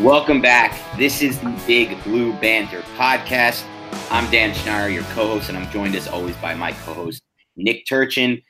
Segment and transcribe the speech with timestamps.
[0.00, 0.78] Welcome back.
[0.96, 3.64] This is the Big Blue Banter podcast.
[4.12, 7.20] I'm Dan Schneider, your co-host, and I'm joined as always by my co-host
[7.56, 8.40] Nick Turchin.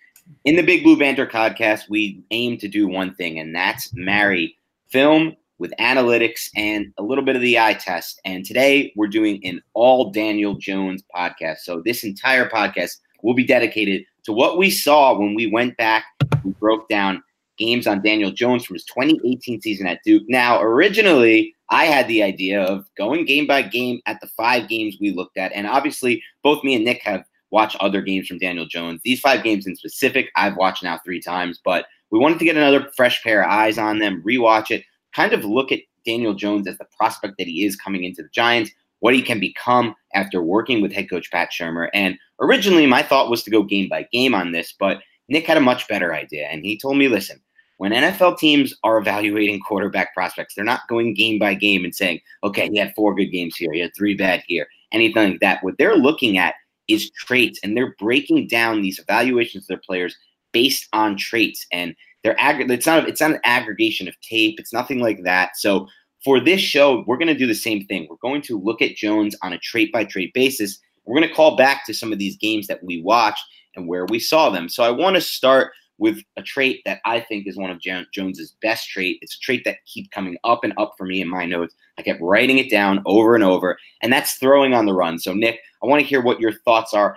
[0.44, 4.58] In the Big Blue Banter podcast, we aim to do one thing, and that's marry
[4.90, 8.20] film with analytics and a little bit of the eye test.
[8.26, 11.60] And today we're doing an all Daniel Jones podcast.
[11.60, 16.04] So this entire podcast will be dedicated to what we saw when we went back
[16.44, 17.22] and broke down
[17.58, 20.22] games on Daniel Jones from his 2018 season at Duke.
[20.28, 24.96] Now, originally, I had the idea of going game by game at the five games
[25.00, 25.52] we looked at.
[25.52, 29.00] And obviously, both me and Nick have watched other games from Daniel Jones.
[29.04, 32.56] These five games in specific, I've watched now three times, but we wanted to get
[32.56, 36.66] another fresh pair of eyes on them, rewatch it, kind of look at Daniel Jones
[36.66, 38.70] as the prospect that he is coming into the Giants,
[39.00, 41.88] what he can become after working with head coach Pat Shurmur.
[41.92, 45.58] And originally, my thought was to go game by game on this, but Nick had
[45.58, 46.46] a much better idea.
[46.46, 47.40] And he told me, listen,
[47.78, 52.20] when NFL teams are evaluating quarterback prospects, they're not going game by game and saying,
[52.44, 55.62] okay, he had four good games here, he had three bad here, anything like that.
[55.64, 56.54] What they're looking at
[56.88, 60.16] is traits, and they're breaking down these evaluations of their players
[60.52, 61.66] based on traits.
[61.72, 61.94] And
[62.24, 64.58] they're ag- it's not it's not an aggregation of tape.
[64.58, 65.56] It's nothing like that.
[65.56, 65.86] So
[66.24, 68.08] for this show, we're going to do the same thing.
[68.10, 70.80] We're going to look at Jones on a trait by trait basis.
[71.04, 73.44] We're going to call back to some of these games that we watched
[73.76, 74.68] and where we saw them.
[74.68, 78.54] So I want to start with a trait that I think is one of Jones's
[78.62, 79.18] best trait.
[79.20, 81.74] It's a trait that keeps coming up and up for me in my notes.
[81.98, 85.18] I kept writing it down over and over, and that's throwing on the run.
[85.18, 87.16] So Nick, I want to hear what your thoughts are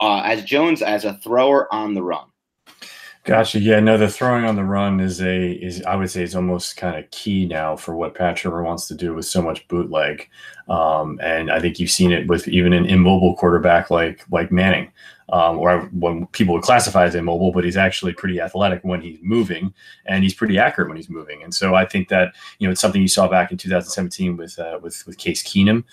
[0.00, 2.26] uh, as Jones as a thrower on the run.
[3.24, 3.60] Gotcha.
[3.60, 6.78] Yeah, no, the throwing on the run is a is I would say is almost
[6.78, 10.26] kind of key now for what Pat Shurmur wants to do with so much bootleg,
[10.68, 14.90] um, and I think you've seen it with even an immobile quarterback like like Manning,
[15.30, 19.18] um, or when people would classify as immobile, but he's actually pretty athletic when he's
[19.20, 19.74] moving,
[20.06, 21.42] and he's pretty accurate when he's moving.
[21.42, 24.58] And so I think that you know it's something you saw back in 2017 with
[24.58, 25.84] uh, with with Case Keenum,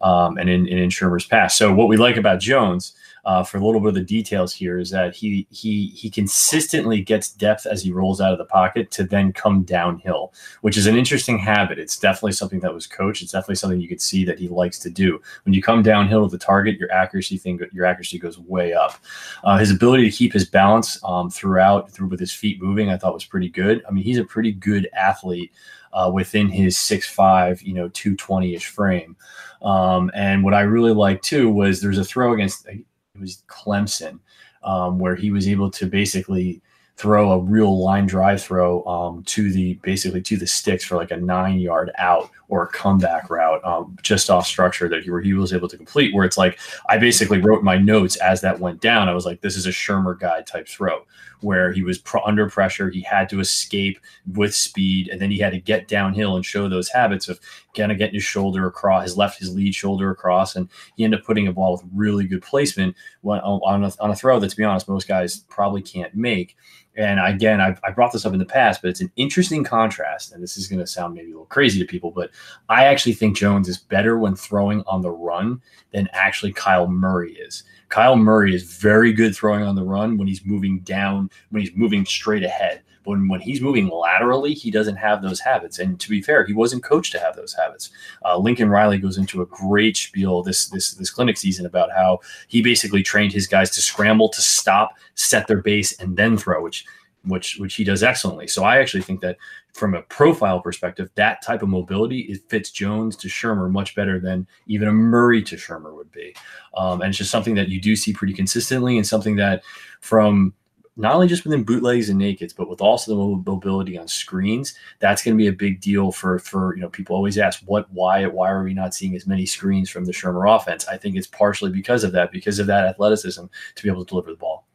[0.00, 1.58] um, and in, in Shurmur's past.
[1.58, 2.94] So what we like about Jones
[3.26, 7.00] uh, for a little bit of the details here is that he he he consistently
[7.00, 10.86] gets depth as he rolls out of the pocket to then come downhill, which is
[10.86, 11.78] an interesting habit.
[11.78, 13.22] It's definitely something that was coached.
[13.22, 15.20] It's definitely something you could see that he likes to do.
[15.44, 18.98] When you come downhill to the target, your accuracy thing your accuracy goes way up.
[19.42, 22.98] Uh, his ability to keep his balance um, throughout through with his feet moving, I
[22.98, 23.82] thought was pretty good.
[23.88, 25.52] I mean, he's a pretty good athlete.
[25.92, 29.16] Uh, within his 6'5, you know, 220 ish frame.
[29.62, 32.66] Um, and what I really liked too was there's a throw against
[33.14, 34.18] it was Clemson,
[34.62, 36.60] um, where he was able to basically
[36.96, 41.10] throw a real line drive throw um, to the basically to the sticks for like
[41.10, 45.52] a nine yard out or comeback route um, just off structure that he, he was
[45.52, 46.14] able to complete.
[46.14, 46.58] Where it's like
[46.88, 49.08] I basically wrote my notes as that went down.
[49.08, 51.04] I was like, this is a Shurmur guy type throw
[51.44, 52.88] where he was pr- under pressure.
[52.88, 53.98] He had to escape
[54.34, 57.38] with speed, and then he had to get downhill and show those habits of
[57.76, 61.20] kind of getting his shoulder across, his left, his lead shoulder across, and he ended
[61.20, 64.56] up putting a ball with really good placement on a, on a throw that, to
[64.56, 66.56] be honest, most guys probably can't make.
[66.96, 70.32] And again, I've, I brought this up in the past, but it's an interesting contrast.
[70.32, 72.30] And this is going to sound maybe a little crazy to people, but
[72.68, 75.60] I actually think Jones is better when throwing on the run
[75.92, 77.64] than actually Kyler Murray is.
[77.90, 81.74] Kyler Murray is very good throwing on the run when he's moving down, when he's
[81.74, 82.82] moving straight ahead.
[83.04, 85.78] When, when he's moving laterally, he doesn't have those habits.
[85.78, 87.90] And to be fair, he wasn't coached to have those habits.
[88.24, 92.20] Uh, Lincoln Riley goes into a great spiel this this this clinic season about how
[92.48, 96.62] he basically trained his guys to scramble, to stop, set their base, and then throw,
[96.62, 96.84] which
[97.24, 98.46] which which he does excellently.
[98.46, 99.36] So I actually think that
[99.72, 104.20] from a profile perspective, that type of mobility it fits Jones to Shurmur much better
[104.20, 106.34] than even a Murray to Shurmur would be.
[106.76, 109.62] Um, and it's just something that you do see pretty consistently, and something that
[110.00, 110.54] from
[110.96, 115.22] not only just within bootlegs and nakeds, but with also the mobility on screens, that's
[115.22, 118.26] going to be a big deal for for you know people always ask what why
[118.26, 120.86] why are we not seeing as many screens from the Shurmur offense?
[120.86, 123.44] I think it's partially because of that, because of that athleticism
[123.74, 124.66] to be able to deliver the ball.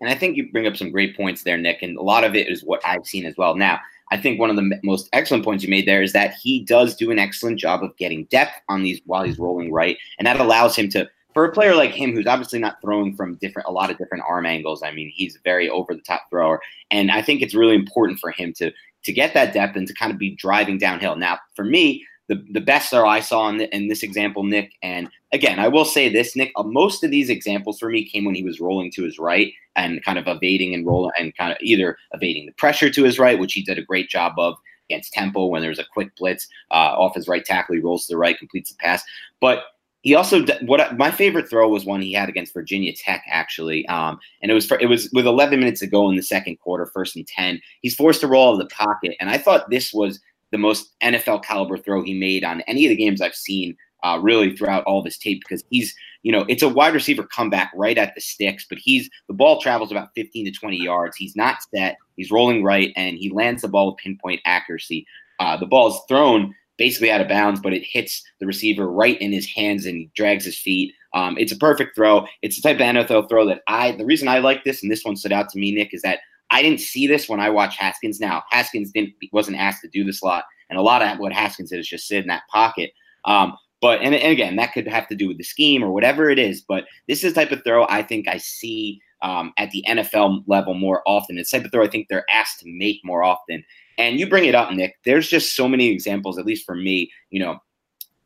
[0.00, 2.34] And I think you bring up some great points there, Nick, and a lot of
[2.34, 3.54] it is what I've seen as well.
[3.54, 3.78] Now,
[4.10, 6.96] I think one of the most excellent points you made there is that he does
[6.96, 10.40] do an excellent job of getting depth on these while he's rolling right, and that
[10.40, 13.72] allows him to for a player like him who's obviously not throwing from different a
[13.72, 16.60] lot of different arm angles i mean he's a very over the top thrower.
[16.90, 18.72] And i think it's really important for him to
[19.04, 21.16] to get that depth and to kind of be driving downhill.
[21.16, 24.72] Now for me the, the best throw i saw in, the, in this example nick
[24.80, 28.24] and again i will say this nick uh, most of these examples for me came
[28.24, 31.50] when he was rolling to his right and kind of evading and rolling and kind
[31.50, 34.56] of either evading the pressure to his right which he did a great job of
[34.92, 38.14] against temple when there's a quick blitz uh, off his right tackle he rolls to
[38.14, 39.02] the right completes the pass.
[39.40, 39.64] But
[40.02, 44.18] he also what my favorite throw was one he had against Virginia Tech actually, um,
[44.42, 46.86] and it was for, it was with 11 minutes to go in the second quarter,
[46.86, 47.60] first and 10.
[47.80, 50.20] He's forced to roll out of the pocket, and I thought this was
[50.50, 54.18] the most NFL caliber throw he made on any of the games I've seen uh,
[54.20, 57.96] really throughout all this tape because he's you know it's a wide receiver comeback right
[57.96, 61.16] at the sticks, but he's the ball travels about 15 to 20 yards.
[61.16, 61.96] He's not set.
[62.16, 65.06] He's rolling right, and he lands the ball with pinpoint accuracy.
[65.38, 69.20] Uh, the ball is thrown basically out of bounds, but it hits the receiver right
[69.20, 70.94] in his hands and he drags his feet.
[71.14, 72.26] Um, it's a perfect throw.
[72.40, 75.04] It's the type of NFL throw that I, the reason I like this and this
[75.04, 76.20] one stood out to me, Nick, is that
[76.50, 78.20] I didn't see this when I watched Haskins.
[78.20, 80.44] Now, Haskins didn't, wasn't asked to do this a lot.
[80.70, 82.92] And a lot of what Haskins did is just sit in that pocket.
[83.24, 86.30] Um, but, and, and again, that could have to do with the scheme or whatever
[86.30, 86.62] it is.
[86.62, 90.44] But this is the type of throw I think I see um, at the NFL
[90.46, 91.38] level more often.
[91.38, 93.64] It's the type of throw I think they're asked to make more often.
[93.98, 94.96] And you bring it up, Nick.
[95.04, 97.10] There's just so many examples, at least for me.
[97.30, 97.62] You know,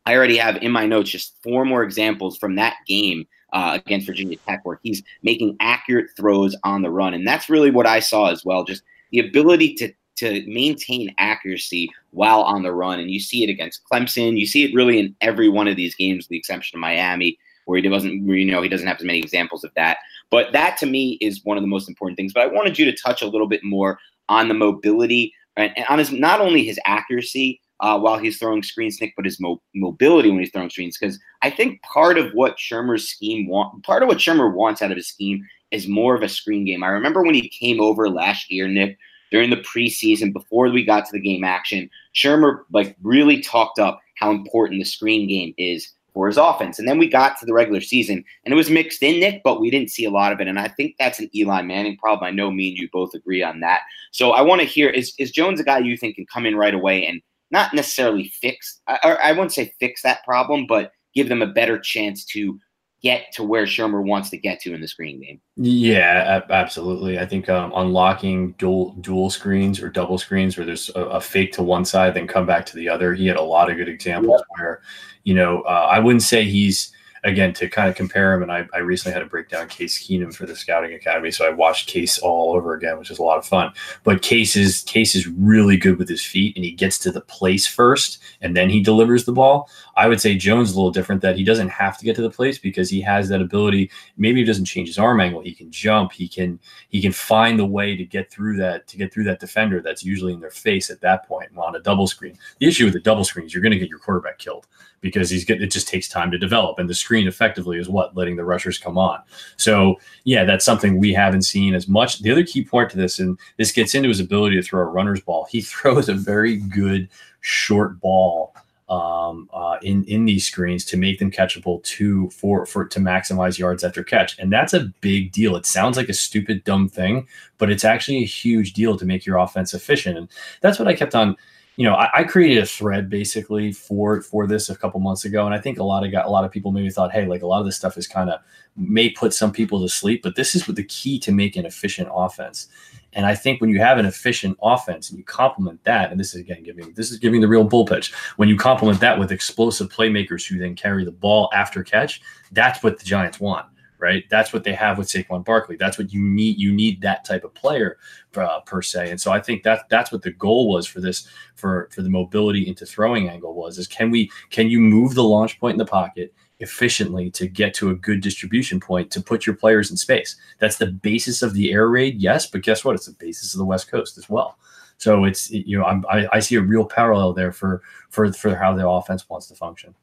[0.05, 4.07] I already have in my notes just four more examples from that game uh, against
[4.07, 7.13] Virginia Tech where he's making accurate throws on the run.
[7.13, 8.63] And that's really what I saw as well.
[8.63, 12.99] Just the ability to to maintain accuracy while on the run.
[12.99, 14.37] And you see it against Clemson.
[14.37, 17.37] You see it really in every one of these games, with the exception of Miami,
[17.65, 19.97] where he doesn't, you know, he doesn't have as many examples of that.
[20.31, 22.33] But that to me is one of the most important things.
[22.33, 25.85] But I wanted you to touch a little bit more on the mobility and, and
[25.89, 29.61] on his not only his accuracy uh, while he's throwing screens, Nick, but his mo-
[29.75, 30.97] mobility when he's throwing screens.
[30.97, 34.91] Because I think part of what Shurmur's scheme want, part of what Shurmur wants out
[34.91, 36.83] of his scheme is more of a screen game.
[36.83, 38.97] I remember when he came over last year, Nick,
[39.31, 43.99] during the preseason before we got to the game action, Shurmur like really talked up
[44.15, 46.79] how important the screen game is for his offense.
[46.79, 49.61] And then we got to the regular season and it was mixed in, Nick, but
[49.61, 50.47] we didn't see a lot of it.
[50.47, 52.27] And I think that's an Eli Manning problem.
[52.27, 53.81] I know me and you both agree on that.
[54.11, 56.55] So I want to hear is, is Jones a guy you think can come in
[56.55, 57.21] right away and
[57.51, 61.77] not necessarily fix, I, I wouldn't say fix that problem, but give them a better
[61.77, 62.59] chance to
[63.01, 65.39] get to where Shurmur wants to get to in the screen game.
[65.55, 67.19] Yeah, absolutely.
[67.19, 71.51] I think um, unlocking dual dual screens or double screens where there's a, a, fake
[71.53, 73.13] to one side, then come back to the other.
[73.13, 74.61] He had a lot of good examples yeah.
[74.61, 74.81] where
[75.27, 76.93] you know, uh, I wouldn't say he's
[77.25, 78.43] again to kind of compare him.
[78.43, 81.45] And I, I recently had to break down Case Keenum for the Scouting Academy, so
[81.45, 83.73] I watched Case all over again, which is a lot of fun.
[84.03, 87.21] But Case is Case is really good with his feet, and he gets to the
[87.21, 89.69] place first, and then he delivers the ball.
[89.97, 92.21] I would say Jones is a little different that he doesn't have to get to
[92.21, 93.89] the place because he has that ability.
[94.15, 95.41] Maybe he doesn't change his arm angle.
[95.41, 96.11] He can jump.
[96.11, 99.39] He can he can find the way to get through that to get through that
[99.39, 102.37] defender that's usually in their face at that point on a double screen.
[102.59, 104.67] The issue with the double screen is you're going to get your quarterback killed
[105.01, 108.15] because he's get, it just takes time to develop and the screen effectively is what
[108.15, 109.21] letting the rushers come on.
[109.57, 112.19] So yeah, that's something we haven't seen as much.
[112.19, 114.85] The other key point to this, and this gets into his ability to throw a
[114.85, 115.47] runner's ball.
[115.49, 117.09] He throws a very good
[117.41, 118.53] short ball
[118.89, 123.57] um, uh, in in these screens to make them catchable to for for to maximize
[123.57, 125.55] yards after catch, and that's a big deal.
[125.55, 127.27] It sounds like a stupid dumb thing,
[127.57, 130.29] but it's actually a huge deal to make your offense efficient, and
[130.61, 131.35] that's what I kept on.
[131.77, 135.45] You know, I, I created a thread basically for for this a couple months ago,
[135.45, 137.43] and I think a lot of got a lot of people maybe thought, hey, like
[137.43, 138.41] a lot of this stuff is kind of
[138.75, 142.09] may put some people to sleep, but this is the key to make an efficient
[142.11, 142.67] offense.
[143.13, 146.35] And I think when you have an efficient offense and you complement that, and this
[146.35, 148.13] is again giving this is giving the real bull pitch.
[148.35, 152.83] When you complement that with explosive playmakers who then carry the ball after catch, that's
[152.83, 153.65] what the Giants want,
[153.99, 154.23] right?
[154.29, 155.75] That's what they have with Saquon Barkley.
[155.75, 156.57] That's what you need.
[156.57, 157.97] You need that type of player
[158.35, 159.09] uh, per se.
[159.09, 162.09] And so I think that that's what the goal was for this for for the
[162.09, 165.79] mobility into throwing angle was is can we can you move the launch point in
[165.79, 169.97] the pocket efficiently to get to a good distribution point to put your players in
[169.97, 170.35] space.
[170.59, 172.95] That's the basis of the air raid, yes, but guess what?
[172.95, 174.57] It's the basis of the West Coast as well.
[174.97, 178.55] So it's you know I'm, I, I see a real parallel there for for for
[178.55, 179.93] how the offense wants to function.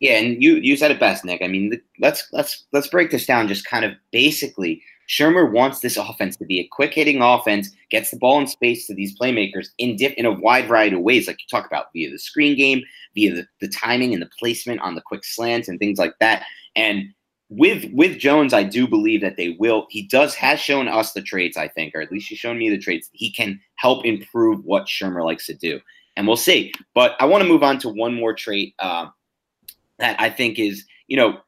[0.00, 1.42] Yeah, and you you said it best, Nick.
[1.42, 5.96] I mean, let's let's let's break this down just kind of basically Shurmur wants this
[5.96, 9.68] offense to be a quick hitting offense, gets the ball in space to these playmakers
[9.78, 12.56] in diff- in a wide variety of ways, like you talk about via the screen
[12.56, 12.82] game,
[13.14, 16.44] via the, the timing and the placement on the quick slants and things like that.
[16.76, 17.08] And
[17.48, 19.86] with with Jones, I do believe that they will.
[19.88, 22.68] He does has shown us the traits, I think, or at least he's shown me
[22.68, 23.08] the traits.
[23.12, 25.80] He can help improve what Shurmur likes to do,
[26.16, 26.72] and we'll see.
[26.94, 29.06] But I want to move on to one more trait uh,
[29.98, 31.38] that I think is, you know,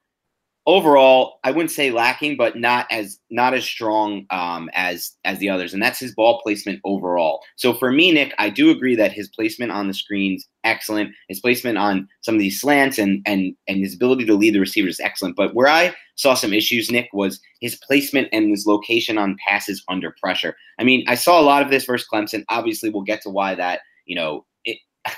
[0.66, 5.48] overall, I wouldn't say lacking, but not as not as strong um, as as the
[5.50, 7.40] others, and that's his ball placement overall.
[7.56, 11.10] So for me, Nick, I do agree that his placement on the screens excellent.
[11.28, 14.60] His placement on some of these slants and and and his ability to lead the
[14.60, 15.36] receivers excellent.
[15.36, 19.82] But where I saw some issues, Nick, was his placement and his location on passes
[19.88, 20.54] under pressure.
[20.78, 22.44] I mean, I saw a lot of this versus Clemson.
[22.48, 24.44] Obviously, we'll get to why that you know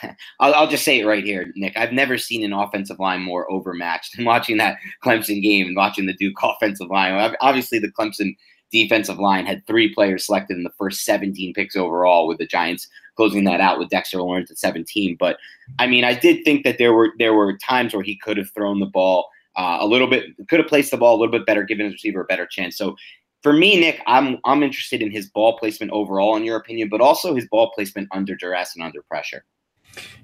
[0.41, 1.77] I'll, I'll, just say it right here, Nick.
[1.77, 6.07] I've never seen an offensive line more overmatched than watching that Clemson game and watching
[6.07, 7.35] the Duke offensive line.
[7.41, 8.37] Obviously, the Clemson
[8.71, 12.89] defensive line had three players selected in the first 17 picks overall, with the Giants
[13.17, 15.17] closing that out with Dexter Lawrence at 17.
[15.19, 15.37] But
[15.79, 18.51] I mean, I did think that there were there were times where he could have
[18.51, 21.47] thrown the ball uh, a little bit, could have placed the ball a little bit
[21.47, 22.77] better, given his receiver a better chance.
[22.77, 22.97] So
[23.43, 27.01] for me, Nick, I'm I'm interested in his ball placement overall, in your opinion, but
[27.01, 29.45] also his ball placement under duress and under pressure.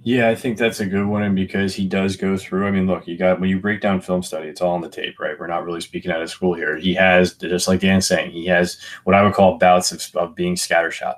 [0.02, 2.66] Yeah, I think that's a good one, and because he does go through.
[2.66, 4.88] I mean, look, you got when you break down film study, it's all on the
[4.88, 5.38] tape, right?
[5.38, 6.76] We're not really speaking out of school here.
[6.76, 10.34] He has, just like Dan's saying, he has what I would call bouts of, of
[10.34, 11.16] being scattershot,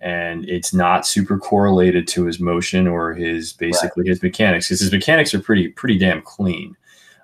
[0.00, 4.10] and it's not super correlated to his motion or his basically right.
[4.10, 6.76] his mechanics, because his mechanics are pretty pretty damn clean.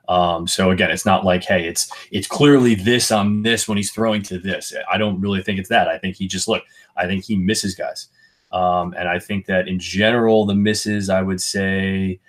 [0.09, 3.93] Um, so again, it's not like, hey, it's it's clearly this on this when he's
[3.93, 4.75] throwing to this.
[4.91, 5.87] I don't really think it's that.
[5.87, 6.65] I think he just look.
[6.97, 8.09] I think he misses guys.
[8.55, 12.21] Um, and I think that in general, the misses, I would say,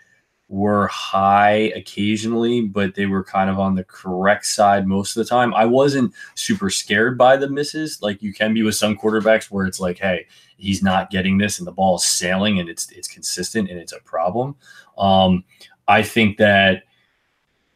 [0.49, 5.29] were high occasionally, but they were kind of on the correct side most of the
[5.29, 5.53] time.
[5.53, 9.67] I wasn't super scared by the misses like you can be with some quarterbacks where
[9.67, 10.25] it's like, hey,
[10.57, 13.93] he's not getting this and the ball is sailing and it's it's consistent and it's
[13.93, 14.55] a problem.
[14.97, 15.43] Um,
[15.87, 16.83] I think that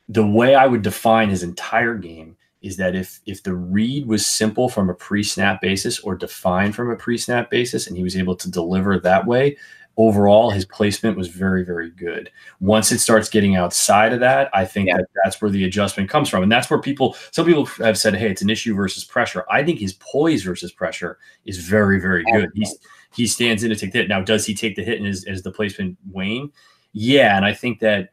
[0.07, 4.25] the way I would define his entire game is that if if the read was
[4.25, 8.35] simple from a pre-snap basis or defined from a pre-snap basis and he was able
[8.35, 9.55] to deliver that way
[9.97, 12.31] overall his placement was very very good.
[12.59, 14.97] Once it starts getting outside of that i think yeah.
[14.97, 16.43] that that's where the adjustment comes from.
[16.43, 19.45] And that's where people some people have said hey it's an issue versus pressure.
[19.49, 22.49] I think his poise versus pressure is very very good.
[22.53, 22.77] He's,
[23.15, 24.09] he stands in to take the hit.
[24.09, 26.51] Now does he take the hit and is, is the placement wane?
[26.91, 28.09] Yeah and i think that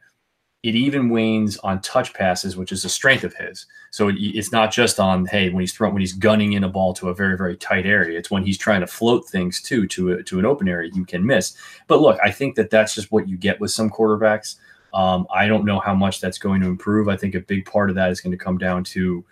[0.67, 3.65] it even wanes on touch passes, which is a strength of his.
[3.89, 6.67] So it, it's not just on hey when he's throwing when he's gunning in a
[6.67, 8.19] ball to a very very tight area.
[8.19, 11.05] It's when he's trying to float things too to a, to an open area you
[11.05, 11.55] can miss.
[11.87, 14.57] But look, I think that that's just what you get with some quarterbacks.
[14.93, 17.07] Um, I don't know how much that's going to improve.
[17.07, 19.23] I think a big part of that is going to come down to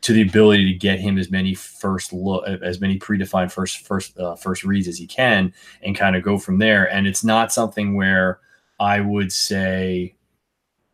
[0.00, 4.18] to the ability to get him as many first look as many predefined first first
[4.18, 5.52] uh, first reads as he can
[5.84, 6.92] and kind of go from there.
[6.92, 8.40] And it's not something where
[8.80, 10.16] I would say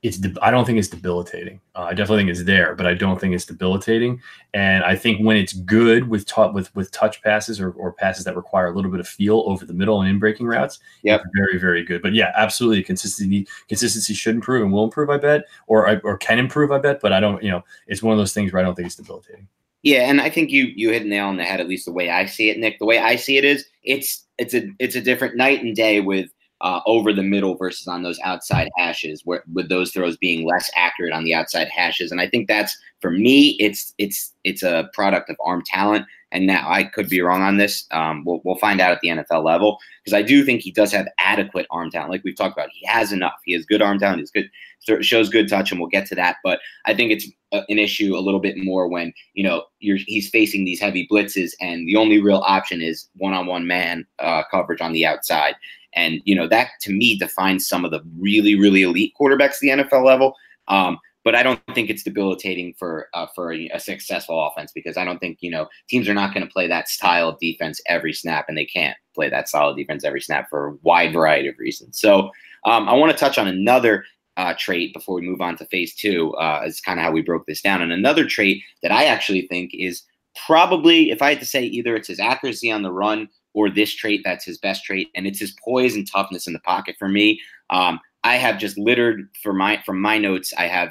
[0.07, 1.61] it's de- I don't think it's debilitating.
[1.75, 4.21] Uh, I definitely think it's there, but I don't think it's debilitating.
[4.55, 8.37] And I think when it's good with with with touch passes or, or passes that
[8.37, 11.59] require a little bit of feel over the middle and in breaking routes, yeah, very
[11.59, 12.03] very good.
[12.03, 16.39] But yeah, absolutely consistency consistency should improve and will improve, I bet, or or can
[16.39, 17.01] improve, I bet.
[17.01, 18.97] But I don't, you know, it's one of those things where I don't think it's
[18.97, 19.49] debilitating.
[19.83, 21.61] Yeah, and I think you you hit a nail on the head.
[21.61, 22.79] At least the way I see it, Nick.
[22.79, 26.01] The way I see it is, it's it's a it's a different night and day
[26.01, 30.47] with uh, over the middle versus on those outside hashes, where with those throws being
[30.47, 32.11] less accurate on the outside hashes.
[32.11, 36.07] And I think that's for me, it's it's it's a product of arm talent.
[36.33, 37.87] And now I could be wrong on this.
[37.93, 40.93] Um, we'll, we'll find out at the NFL level because I do think he does
[40.93, 42.11] have adequate arm talent.
[42.11, 43.35] Like we've talked about, he has enough.
[43.45, 44.21] He has good arm talent.
[44.21, 46.37] He's good, shows good touch, and we'll get to that.
[46.43, 50.29] But I think it's a, an issue a little bit more when you know he's
[50.29, 54.93] facing these heavy blitzes, and the only real option is one-on-one man uh, coverage on
[54.93, 55.55] the outside.
[55.97, 59.61] And, you know, that to me defines some of the really, really elite quarterbacks at
[59.61, 60.37] the NFL level.
[60.69, 64.97] Um, but I don't think it's debilitating for uh, for a, a, successful offense because
[64.97, 67.81] I don't think you know teams are not going to play that style of defense
[67.89, 71.49] every snap, and they can't play that of defense every snap for a wide variety
[71.49, 71.99] of reasons.
[71.99, 72.31] So
[72.65, 74.05] um, I want to touch on another
[74.37, 76.33] uh, trait before we move on to phase two.
[76.35, 79.49] Uh, is kind of how we broke this down, and another trait that I actually
[79.49, 80.05] think is
[80.47, 83.93] probably, if I had to say, either it's his accuracy on the run or this
[83.93, 87.09] trait that's his best trait, and it's his poise and toughness in the pocket for
[87.09, 87.41] me.
[87.71, 90.53] Um, I have just littered for my from my notes.
[90.57, 90.91] I have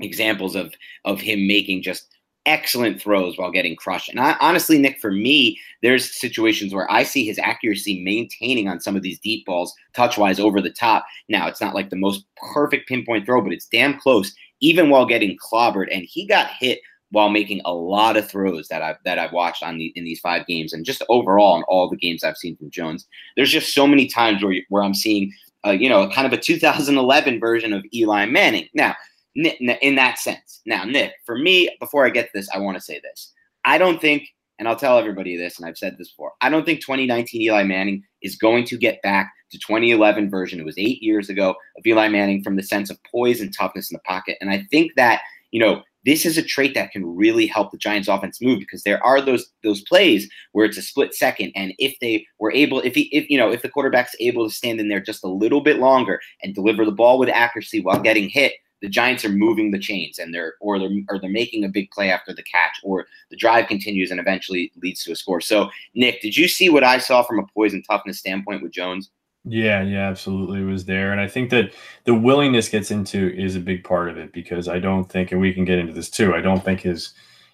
[0.00, 0.72] examples of
[1.04, 2.08] of him making just
[2.46, 4.08] excellent throws while getting crushed.
[4.08, 8.80] And I, honestly, Nick, for me, there's situations where I see his accuracy maintaining on
[8.80, 11.04] some of these deep balls, touch wise, over the top.
[11.28, 15.06] Now, it's not like the most perfect pinpoint throw, but it's damn close, even while
[15.06, 15.86] getting clobbered.
[15.92, 16.80] And he got hit
[17.12, 20.20] while making a lot of throws that I've that I've watched on the in these
[20.20, 23.06] five games and just overall in all the games I've seen from Jones.
[23.36, 25.32] There's just so many times where where I'm seeing
[25.64, 28.68] uh, you know kind of a 2011 version of Eli Manning.
[28.74, 28.96] Now,
[29.34, 30.60] in that sense.
[30.66, 33.32] Now, Nick, for me, before I get to this, I want to say this.
[33.64, 34.28] I don't think,
[34.58, 36.32] and I'll tell everybody this, and I've said this before.
[36.40, 40.60] I don't think 2019 Eli Manning is going to get back to 2011 version.
[40.60, 43.90] It was eight years ago of Eli Manning from the sense of poise and toughness
[43.90, 47.04] in the pocket, and I think that you know this is a trait that can
[47.04, 50.82] really help the Giants offense move because there are those those plays where it's a
[50.82, 54.16] split second and if they were able if he if you know if the quarterback's
[54.20, 57.28] able to stand in there just a little bit longer and deliver the ball with
[57.28, 61.18] accuracy while getting hit the Giants are moving the chains and they're or they're or
[61.18, 65.04] they're making a big play after the catch or the drive continues and eventually leads
[65.04, 65.40] to a score.
[65.40, 68.72] So Nick, did you see what I saw from a poise and toughness standpoint with
[68.72, 69.10] Jones?
[69.44, 70.60] Yeah, yeah, absolutely.
[70.60, 71.10] It was there.
[71.10, 71.72] And I think that
[72.04, 75.40] the willingness gets into is a big part of it because I don't think, and
[75.40, 77.12] we can get into this too, I don't think his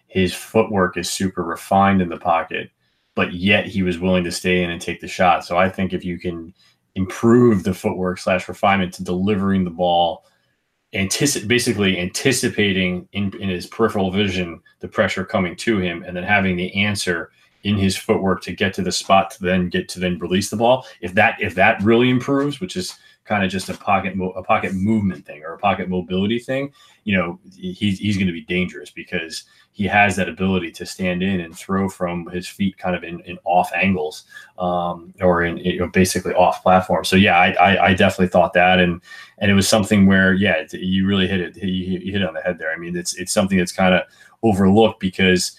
[0.09, 2.71] his footwork is super refined in the pocket,
[3.15, 5.45] but yet he was willing to stay in and take the shot.
[5.45, 6.55] So I think if you can
[6.95, 10.25] improve the footwork slash refinement to delivering the ball,
[10.95, 16.25] anticip- basically anticipating in, in his peripheral vision the pressure coming to him and then
[16.25, 17.31] having the answer
[17.65, 20.57] in his footwork to get to the spot to then get to then release the
[20.57, 20.87] ball.
[21.01, 24.75] If that if that really improves, which is kind of just a pocket a pocket
[24.75, 26.73] movement thing or a pocket mobility thing,
[27.05, 29.45] you know, he's he's going to be dangerous because
[29.79, 33.21] he has that ability to stand in and throw from his feet kind of in,
[33.21, 34.25] in off angles
[34.59, 37.05] um, or in you know, basically off platform.
[37.05, 38.81] So yeah, I, I, I, definitely thought that.
[38.81, 39.01] And,
[39.39, 41.57] and it was something where, yeah, you really hit it.
[41.57, 42.73] You, you hit it on the head there.
[42.73, 44.03] I mean, it's, it's something that's kind of
[44.43, 45.57] overlooked because,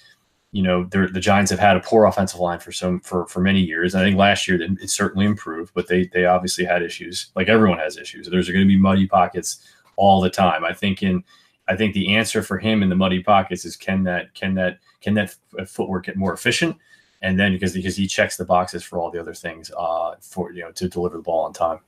[0.51, 3.61] you know, the Giants have had a poor offensive line for some for for many
[3.61, 3.93] years.
[3.93, 7.31] I think last year it certainly improved, but they they obviously had issues.
[7.35, 8.27] Like everyone has issues.
[8.27, 9.63] There's going to be muddy pockets
[9.95, 10.65] all the time.
[10.65, 11.23] I think in
[11.67, 14.79] I think the answer for him in the muddy pockets is can that can that
[15.01, 15.35] can that
[15.67, 16.75] footwork get more efficient,
[17.21, 20.51] and then because because he checks the boxes for all the other things uh, for
[20.51, 21.79] you know to deliver the ball on time.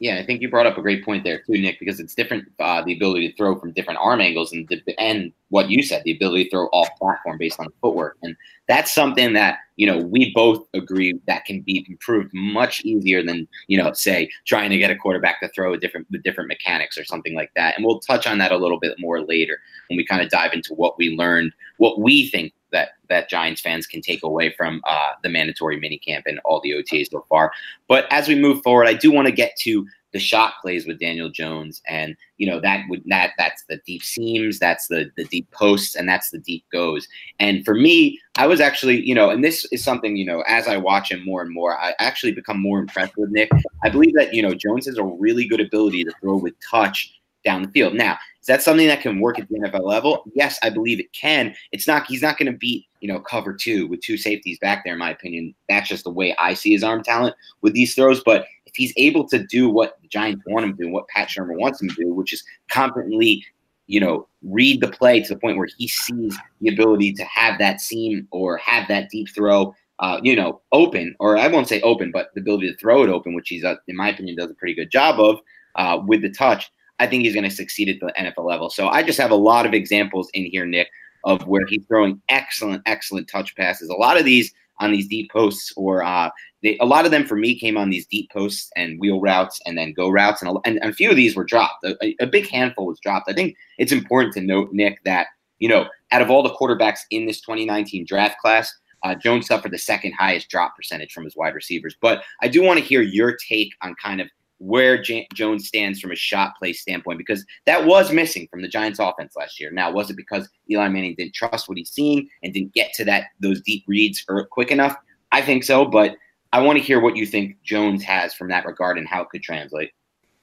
[0.00, 2.50] Yeah, I think you brought up a great point there too, Nick, because it's different
[2.58, 6.12] uh, the ability to throw from different arm angles and and what you said, the
[6.12, 10.32] ability to throw off platform based on footwork, and that's something that you know we
[10.34, 14.90] both agree that can be improved much easier than you know say trying to get
[14.90, 17.76] a quarterback to throw a different with different mechanics or something like that.
[17.76, 20.52] And we'll touch on that a little bit more later when we kind of dive
[20.52, 24.82] into what we learned, what we think that that Giants fans can take away from
[24.86, 27.52] uh, the mandatory minicamp and all the OTAs so far.
[27.88, 31.00] But as we move forward, I do want to get to the shot plays with
[31.00, 35.24] Daniel Jones, and you know that would that that's the deep seams, that's the the
[35.24, 37.08] deep posts, and that's the deep goes.
[37.40, 40.68] And for me, I was actually you know, and this is something you know, as
[40.68, 43.50] I watch him more and more, I actually become more impressed with Nick.
[43.82, 47.12] I believe that you know Jones has a really good ability to throw with touch
[47.44, 47.94] down the field.
[47.94, 50.24] Now, is that something that can work at the NFL level?
[50.34, 51.54] Yes, I believe it can.
[51.72, 52.06] It's not.
[52.06, 54.94] He's not going to beat you know cover two with two safeties back there.
[54.94, 58.22] In my opinion, that's just the way I see his arm talent with these throws.
[58.22, 61.28] But if he's able to do what the Giants want him to do, what Pat
[61.28, 63.44] Shurmur wants him to do, which is confidently
[63.86, 67.58] you know, read the play to the point where he sees the ability to have
[67.58, 71.80] that seam or have that deep throw, uh, you know, open, or I won't say
[71.82, 74.50] open, but the ability to throw it open, which he's, uh, in my opinion, does
[74.50, 75.38] a pretty good job of
[75.76, 76.70] uh, with the touch.
[76.98, 78.70] I think he's going to succeed at the NFL level.
[78.70, 80.88] So I just have a lot of examples in here, Nick,
[81.24, 83.88] of where he's throwing excellent, excellent touch passes.
[83.88, 86.30] A lot of these on these deep posts, or uh,
[86.62, 89.60] they, a lot of them for me came on these deep posts and wheel routes
[89.66, 91.84] and then go routes, and a, and, a few of these were dropped.
[91.84, 93.30] A, a, big handful was dropped.
[93.30, 95.28] I think it's important to note, Nick, that
[95.58, 99.72] you know out of all the quarterbacks in this 2019 draft class, uh, Jones suffered
[99.72, 101.96] the second highest drop percentage from his wide receivers.
[102.00, 106.00] But I do want to hear your take on kind of where J- Jones stands
[106.00, 109.70] from a shot play standpoint because that was missing from the Giants offense last year.
[109.70, 113.04] Now, was it because Eli Manning didn't trust what he's seeing and didn't get to
[113.06, 114.96] that those deep reads quick enough?
[115.32, 116.16] I think so, but
[116.52, 119.28] I want to hear what you think Jones has from that regard and how it
[119.30, 119.90] could translate.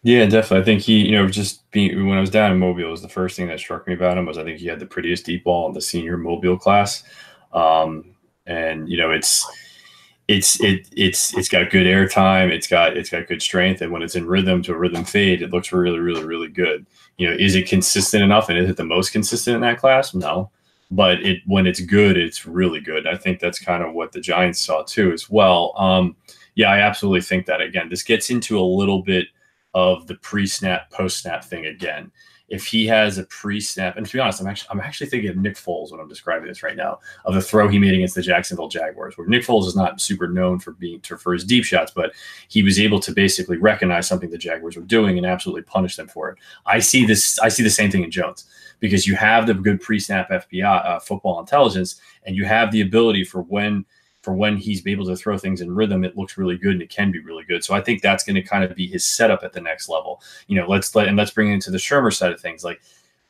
[0.04, 0.62] Yeah, definitely.
[0.62, 3.08] I think he, you know, just being when I was down in Mobile, was the
[3.08, 5.43] first thing that struck me about him was I think he had the prettiest deep
[5.43, 7.04] ball in the senior Mobile class,
[7.54, 8.15] um,
[8.47, 9.45] and you know, it's
[10.32, 12.52] it's it it's it's got good air time.
[12.52, 15.41] It's got it's got good strength, and when it's in rhythm to a rhythm fade,
[15.41, 16.86] it looks really really really good.
[17.17, 20.13] You know, is it consistent enough, and is it the most consistent in that class?
[20.13, 20.50] No,
[20.89, 23.08] but it when it's good, it's really good.
[23.08, 25.74] I think that's kind of what the Giants saw too as well.
[25.78, 26.15] Um,
[26.56, 27.62] yeah, I absolutely think that.
[27.62, 29.28] Again, this gets into a little bit
[29.74, 32.12] of the pre-snap, post-snap thing again
[32.52, 35.38] if he has a pre-snap, and to be honest, I'm actually I'm actually thinking of
[35.38, 38.22] Nick Foles when I'm describing this right now, of the throw he made against the
[38.22, 41.94] Jacksonville Jaguars, where Nick Foles is not super known for being for his deep shots,
[41.96, 42.12] but
[42.50, 46.10] he was able to basically recognize something the Jaguars were doing and absolutely punish them
[46.10, 46.38] for it.
[46.66, 47.40] I see this.
[47.40, 48.46] I see the same thing in Jones
[48.82, 53.24] because you have the good pre-snap FBI uh, football intelligence, and you have the ability
[53.24, 53.86] for when
[54.21, 56.89] for when he's able to throw things in rhythm, it looks really good and it
[56.89, 57.63] can be really good.
[57.63, 60.21] So I think that's going to kind of be his setup at the next level.
[60.47, 62.63] You know, let's let and let's bring it into the Shurmur side of things.
[62.63, 62.81] Like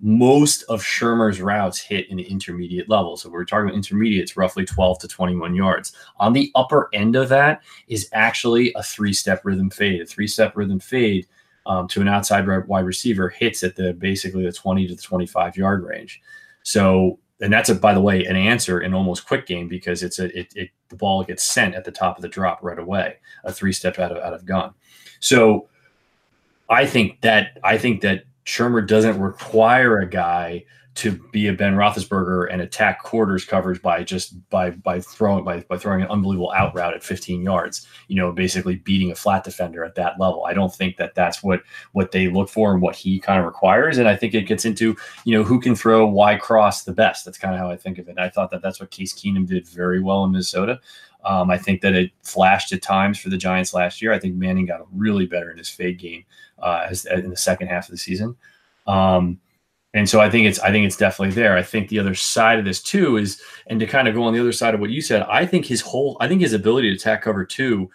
[0.01, 3.15] most of Shurmur's routes hit in an intermediate level.
[3.15, 5.93] So we're talking about intermediate, it's roughly 12 to 21 yards.
[6.17, 10.01] On the upper end of that is actually a three-step rhythm fade.
[10.01, 11.27] A three-step rhythm fade
[11.67, 15.55] um, to an outside wide receiver hits at the basically the 20 to the 25
[15.55, 16.19] yard range.
[16.63, 20.19] So and that's a by the way an answer in almost quick game because it's
[20.19, 23.15] a it, it the ball gets sent at the top of the drop right away
[23.43, 24.73] a three step out of out of gun.
[25.19, 25.67] So
[26.69, 31.75] i think that i think that Shurmur doesn't require a guy to be a Ben
[31.75, 36.51] Roethlisberger and attack quarters coverage by just by by throwing by, by throwing an unbelievable
[36.51, 37.87] out route at 15 yards.
[38.07, 40.45] You know, basically beating a flat defender at that level.
[40.45, 41.61] I don't think that that's what
[41.93, 43.97] what they look for and what he kind of requires.
[43.97, 47.23] And I think it gets into you know who can throw Y cross the best.
[47.23, 48.11] That's kind of how I think of it.
[48.11, 50.79] And I thought that that's what Case Keenum did very well in Minnesota.
[51.23, 54.11] Um, I think that it flashed at times for the Giants last year.
[54.11, 56.25] I think Manning got really better in his fade game
[56.59, 58.35] uh, as, in the second half of the season.
[58.87, 59.39] Um,
[59.93, 61.57] and so I think it's I think it's definitely there.
[61.57, 64.33] I think the other side of this too is, and to kind of go on
[64.33, 66.89] the other side of what you said, I think his whole I think his ability
[66.89, 67.89] to attack cover two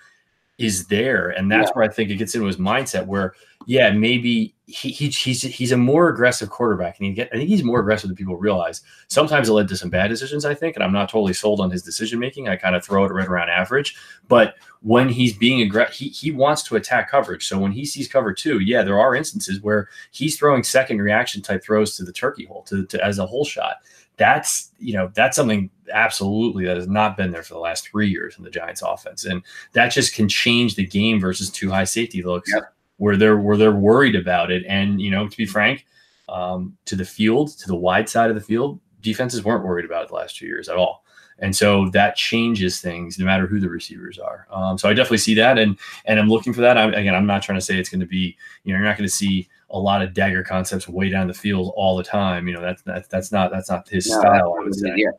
[0.59, 1.73] is there, and that's yeah.
[1.75, 3.35] where I think it gets into his mindset where
[3.67, 7.49] yeah maybe he, he he's he's a more aggressive quarterback, and he get I think
[7.49, 8.81] he's more aggressive than people realize.
[9.09, 11.71] Sometimes it led to some bad decisions, I think, and I'm not totally sold on
[11.71, 12.49] his decision making.
[12.49, 13.97] I kind of throw it right around average,
[14.29, 17.47] but when he's being aggressive, he he wants to attack coverage.
[17.47, 21.43] So when he sees cover two, yeah, there are instances where he's throwing second reaction
[21.43, 23.77] type throws to the turkey hole to, to as a whole shot.
[24.17, 28.09] That's you know that's something absolutely that has not been there for the last three
[28.09, 31.85] years in the Giants offense, and that just can change the game versus two high
[31.85, 32.51] safety looks.
[32.53, 34.65] Yep where they're where they're worried about it.
[34.67, 35.87] And you know, to be frank,
[36.29, 40.05] um, to the field, to the wide side of the field, defenses weren't worried about
[40.05, 41.05] it the last two years at all.
[41.39, 44.47] And so that changes things, no matter who the receivers are.
[44.51, 46.79] Um, so I definitely see that, and and I'm looking for that.
[46.79, 48.97] I'm, again, I'm not trying to say it's going to be, you know, you're not
[48.97, 52.47] going to see a lot of dagger concepts way down the field all the time.
[52.47, 54.57] You know, that's that's, that's not that's not his no, style.
[54.61, 54.93] I would say.
[54.97, 55.11] Yeah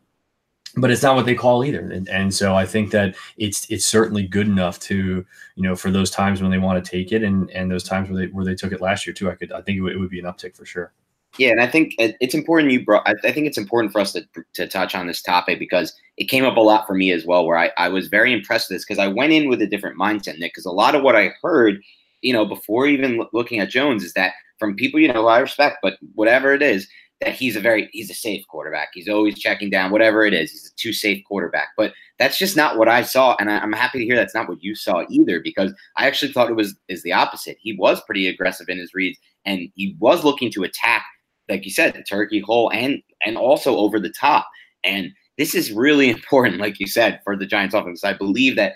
[0.78, 1.80] but it's not what they call either.
[1.80, 5.92] And, and, so I think that it's it's certainly good enough to you know for
[5.92, 8.46] those times when they want to take it and and those times where they where
[8.46, 9.30] they took it last year too.
[9.30, 10.94] I could I think it would, it would be an uptick for sure.
[11.38, 13.08] Yeah, and I think uh, it's important you brought.
[13.08, 16.46] I think it's important for us to to touch on this topic because it came
[16.46, 17.46] up a lot for me as well.
[17.46, 20.00] Where I I was very impressed with this because I went in with a different
[20.00, 20.54] mindset, Nick.
[20.54, 21.82] Because a lot of what I heard,
[22.22, 25.78] you know, before even looking at Jones, is that from people you know I respect,
[25.82, 26.88] but whatever it is,
[27.22, 28.90] that he's a very he's a safe quarterback.
[28.94, 30.52] He's always checking down, whatever it is.
[30.52, 31.70] He's a too safe quarterback.
[31.76, 34.50] But that's just not what I saw, and I, am happy to hear that's not
[34.50, 37.58] what you saw either, because I actually thought it was is the opposite.
[37.60, 41.06] He was pretty aggressive in his reads, and he was looking to attack,
[41.50, 44.48] like you said, the turkey hole and and also over the top.
[44.84, 48.04] And this is really important, like you said, for the Giants offense.
[48.04, 48.74] I believe that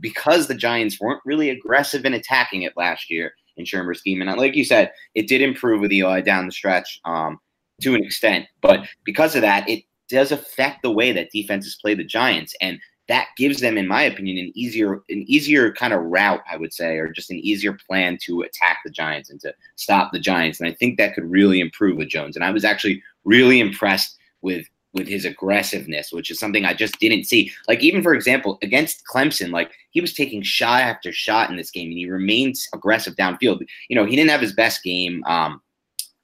[0.00, 4.38] because the Giants weren't really aggressive in attacking it last year in Shurmur's scheme, and
[4.38, 7.38] like you said, it did improve with Eli down the stretch um,
[7.82, 8.46] to an extent.
[8.60, 12.78] But because of that, it does affect the way that defenses play the Giants, and
[13.10, 16.72] that gives them, in my opinion, an easier an easier kind of route, I would
[16.72, 20.60] say, or just an easier plan to attack the Giants and to stop the Giants.
[20.60, 22.36] And I think that could really improve with Jones.
[22.36, 26.98] And I was actually really impressed with with his aggressiveness, which is something I just
[26.98, 27.52] didn't see.
[27.68, 31.70] Like even for example, against Clemson, like he was taking shot after shot in this
[31.70, 33.60] game, and he remains aggressive downfield.
[33.88, 35.60] You know, he didn't have his best game um,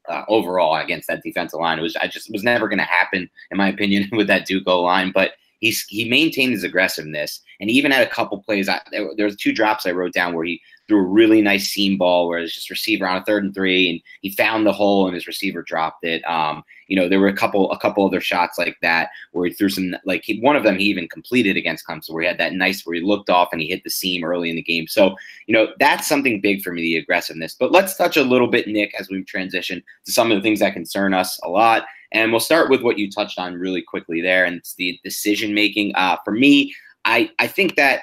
[0.08, 1.78] uh, overall against that defensive line.
[1.78, 4.66] It was I just was never going to happen in my opinion with that Duke
[4.66, 8.68] line, but he's he maintained his aggressiveness, and he even had a couple plays.
[8.68, 11.98] I, there, was two drops I wrote down where he threw a really nice seam
[11.98, 15.06] ball where it's just receiver on a third and three, and he found the hole
[15.06, 16.22] and his receiver dropped it.
[16.28, 19.52] Um, you know, there were a couple a couple other shots like that where he
[19.52, 22.38] threw some like he, one of them he even completed against Clemson where he had
[22.38, 24.86] that nice where he looked off and he hit the seam early in the game.
[24.86, 27.56] So you know that's something big for me the aggressiveness.
[27.58, 30.60] But let's touch a little bit, Nick, as we transition to some of the things
[30.60, 31.84] that concern us a lot.
[32.12, 35.54] And we'll start with what you touched on really quickly there, and it's the decision
[35.54, 35.94] making.
[35.96, 38.02] Uh, for me, I I think that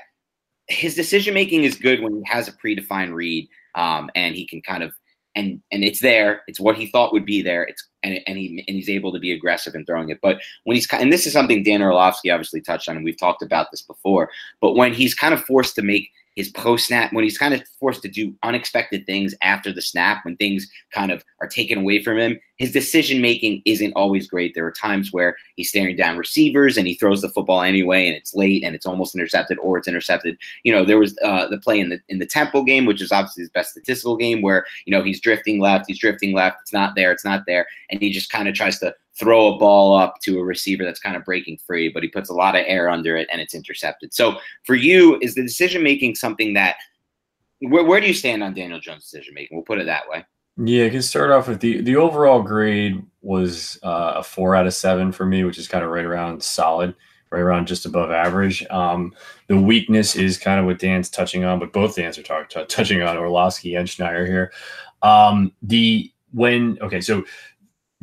[0.68, 4.62] his decision making is good when he has a predefined read um, and he can
[4.62, 4.94] kind of
[5.36, 6.42] and and it's there.
[6.48, 7.64] It's what he thought would be there.
[7.64, 10.20] It's and and he and he's able to be aggressive in throwing it.
[10.22, 13.42] But when he's and this is something Dan Orlovsky obviously touched on, and we've talked
[13.42, 14.30] about this before.
[14.62, 17.64] But when he's kind of forced to make his post snap when he's kind of
[17.80, 22.04] forced to do unexpected things after the snap when things kind of are taken away
[22.04, 24.54] from him his decision making isn't always great.
[24.54, 28.16] There are times where he's staring down receivers and he throws the football anyway and
[28.16, 30.38] it's late and it's almost intercepted or it's intercepted.
[30.64, 33.12] You know there was uh, the play in the in the temple game which is
[33.12, 36.72] obviously his best statistical game where you know he's drifting left he's drifting left it's
[36.72, 39.96] not there it's not there and he just kind of tries to throw a ball
[39.96, 42.64] up to a receiver that's kind of breaking free, but he puts a lot of
[42.66, 44.14] air under it and it's intercepted.
[44.14, 46.78] So for you, is the decision making something that
[47.60, 49.56] where, where do you stand on Daniel Jones' decision making?
[49.56, 50.26] We'll put it that way.
[50.58, 54.68] Yeah, I can start off with the the overall grade was uh, a four out
[54.68, 56.94] of seven for me, which is kind of right around solid,
[57.32, 58.64] right around just above average.
[58.70, 59.16] Um,
[59.48, 62.66] the weakness is kind of what Dan's touching on, but both Dan's are talk, t-
[62.66, 64.54] touching on Orlovsky and Schneider here.
[65.02, 67.24] Um, the when okay, so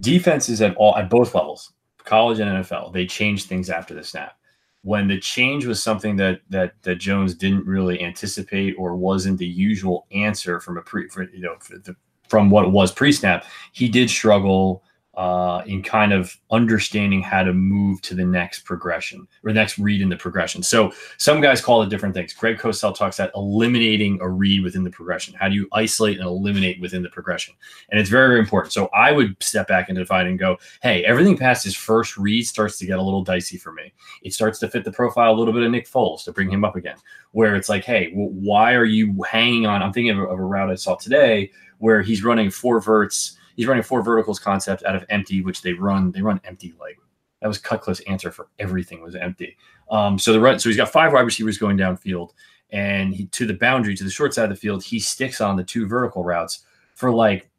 [0.00, 1.72] defenses at all at both levels,
[2.04, 4.36] college and NFL, they change things after the snap.
[4.82, 9.46] When the change was something that that that Jones didn't really anticipate or wasn't the
[9.46, 11.94] usual answer from a pre, for, you know, the,
[12.28, 14.82] from what was pre-snap, he did struggle
[15.14, 19.76] uh, in kind of understanding how to move to the next progression or the next
[19.78, 20.62] read in the progression.
[20.62, 22.32] So some guys call it different things.
[22.32, 25.34] Greg Cosell talks about eliminating a read within the progression.
[25.34, 27.54] How do you isolate and eliminate within the progression?
[27.90, 28.72] And it's very, very important.
[28.72, 32.46] So I would step back and define and go, hey, everything past his first read
[32.46, 33.92] starts to get a little dicey for me.
[34.22, 36.64] It starts to fit the profile a little bit of Nick Foles to bring him
[36.64, 36.96] up again,
[37.32, 39.82] where it's like, hey, well, why are you hanging on?
[39.82, 43.36] I'm thinking of a, of a route I saw today where he's running four verts–
[43.60, 46.98] he's running four verticals concept out of empty, which they run they run empty like
[47.42, 49.54] that was Cutcliffe's answer for everything was empty.
[49.90, 52.30] Um, so the right, so he's got five wide receivers going downfield,
[52.70, 55.56] and he to the boundary to the short side of the field, he sticks on
[55.56, 57.50] the two vertical routes for like,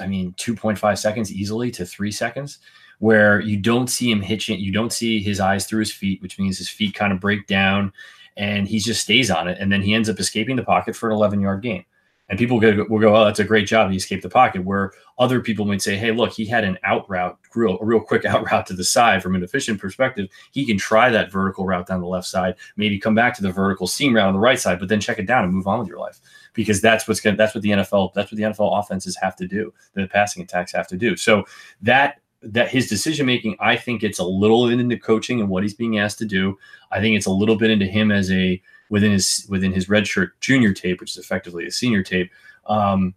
[0.00, 2.60] I mean, two point five seconds easily to three seconds,
[3.00, 6.38] where you don't see him hitching, you don't see his eyes through his feet, which
[6.38, 7.92] means his feet kind of break down,
[8.38, 11.10] and he just stays on it, and then he ends up escaping the pocket for
[11.10, 11.84] an eleven yard gain.
[12.30, 13.90] And people will go, oh, that's a great job.
[13.90, 14.64] He escaped the pocket.
[14.64, 18.00] Where other people might say, hey, look, he had an out route, real, a real
[18.00, 20.28] quick out route to the side from an efficient perspective.
[20.52, 23.50] He can try that vertical route down the left side, maybe come back to the
[23.50, 25.80] vertical seam route on the right side, but then check it down and move on
[25.80, 26.20] with your life
[26.54, 29.48] because that's what's going that's what the NFL that's what the NFL offenses have to
[29.48, 29.74] do.
[29.94, 31.16] The passing attacks have to do.
[31.16, 31.44] So
[31.82, 35.74] that that his decision making, I think it's a little into coaching and what he's
[35.74, 36.56] being asked to do.
[36.90, 40.32] I think it's a little bit into him as a within his within his redshirt
[40.40, 42.30] junior tape, which is effectively a senior tape,
[42.66, 43.14] um,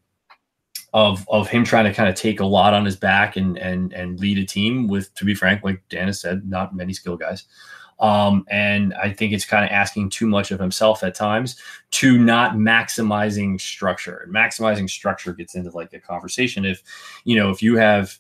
[0.94, 3.92] of of him trying to kind of take a lot on his back and and
[3.92, 7.18] and lead a team with, to be frank, like Dan has said, not many skill
[7.18, 7.44] guys.
[8.00, 11.60] Um, and I think it's kind of asking too much of himself at times
[11.92, 14.18] to not maximizing structure.
[14.18, 16.66] And maximizing structure gets into like a conversation.
[16.66, 16.84] If
[17.24, 18.20] you know, if you have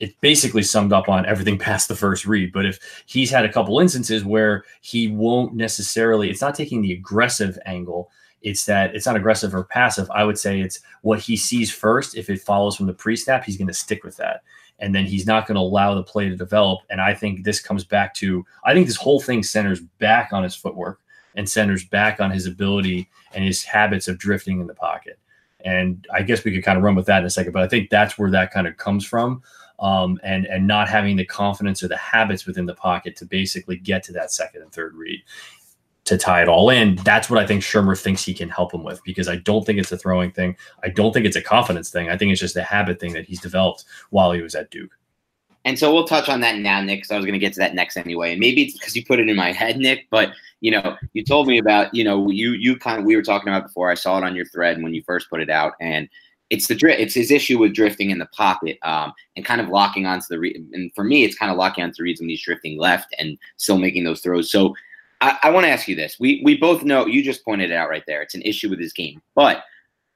[0.00, 2.52] it basically summed up on everything past the first read.
[2.52, 6.92] But if he's had a couple instances where he won't necessarily, it's not taking the
[6.92, 8.10] aggressive angle.
[8.42, 10.08] It's that it's not aggressive or passive.
[10.12, 12.16] I would say it's what he sees first.
[12.16, 14.42] If it follows from the pre snap, he's going to stick with that.
[14.80, 16.80] and then he's not going to allow the play to develop.
[16.90, 20.44] And I think this comes back to I think this whole thing centers back on
[20.44, 21.00] his footwork
[21.34, 25.18] and centers back on his ability and his habits of drifting in the pocket.
[25.64, 27.68] And I guess we could kind of run with that in a second, but I
[27.68, 29.42] think that's where that kind of comes from.
[29.80, 33.76] Um, and and not having the confidence or the habits within the pocket to basically
[33.76, 35.22] get to that second and third read
[36.08, 36.96] to tie it all in.
[36.96, 39.78] That's what I think Shurmur thinks he can help him with because I don't think
[39.78, 40.56] it's a throwing thing.
[40.82, 42.08] I don't think it's a confidence thing.
[42.08, 44.90] I think it's just a habit thing that he's developed while he was at Duke.
[45.66, 47.58] And so we'll touch on that now, Nick, because I was going to get to
[47.58, 48.30] that next anyway.
[48.32, 51.22] And maybe it's because you put it in my head, Nick, but you know, you
[51.22, 53.90] told me about, you know, you you kind of we were talking about before.
[53.90, 56.08] I saw it on your thread when you first put it out, and
[56.50, 57.00] it's the drift.
[57.00, 60.38] It's his issue with drifting in the pocket um, and kind of locking onto the.
[60.38, 63.14] Re- and for me, it's kind of locking onto the reads when he's drifting left
[63.18, 64.50] and still making those throws.
[64.50, 64.74] So
[65.20, 66.18] I, I want to ask you this.
[66.18, 68.22] We we both know you just pointed it out right there.
[68.22, 69.20] It's an issue with his game.
[69.34, 69.64] But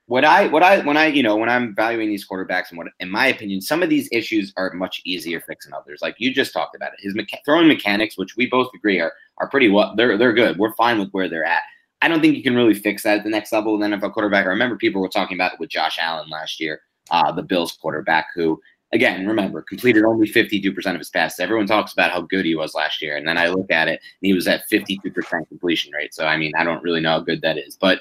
[0.06, 2.88] what I what I when I you know when I'm valuing these quarterbacks and what
[3.00, 6.00] in my opinion some of these issues are much easier fixing than others.
[6.02, 7.00] Like you just talked about it.
[7.00, 9.94] His mecha- throwing mechanics, which we both agree are are pretty well.
[9.96, 10.58] They're they're good.
[10.58, 11.62] We're fine with where they're at.
[12.02, 13.78] I don't think you can really fix that at the next level.
[13.78, 16.60] Then if a quarterback, I remember people were talking about it with Josh Allen last
[16.60, 18.60] year, uh, the Bills quarterback, who
[18.92, 21.40] again, remember, completed only 52% of his passes.
[21.40, 23.16] Everyone talks about how good he was last year.
[23.16, 26.14] And then I look at it and he was at 52% completion rate.
[26.14, 27.76] So, I mean, I don't really know how good that is.
[27.80, 28.00] But,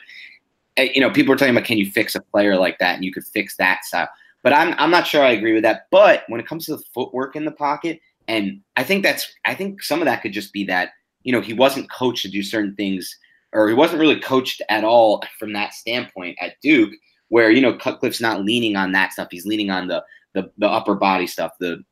[0.78, 2.96] eh, you know, people are talking about can you fix a player like that?
[2.96, 4.10] And you could fix that style.
[4.44, 5.88] But I'm, I'm not sure I agree with that.
[5.92, 9.56] But when it comes to the footwork in the pocket, and I think that's, I
[9.56, 10.92] think some of that could just be that,
[11.24, 13.18] you know, he wasn't coached to do certain things,
[13.54, 16.94] or he wasn't really coached at all from that standpoint at Duke,
[17.30, 19.28] where, you know, Cutcliffe's not leaning on that stuff.
[19.32, 21.84] He's leaning on the, the the upper body stuff, the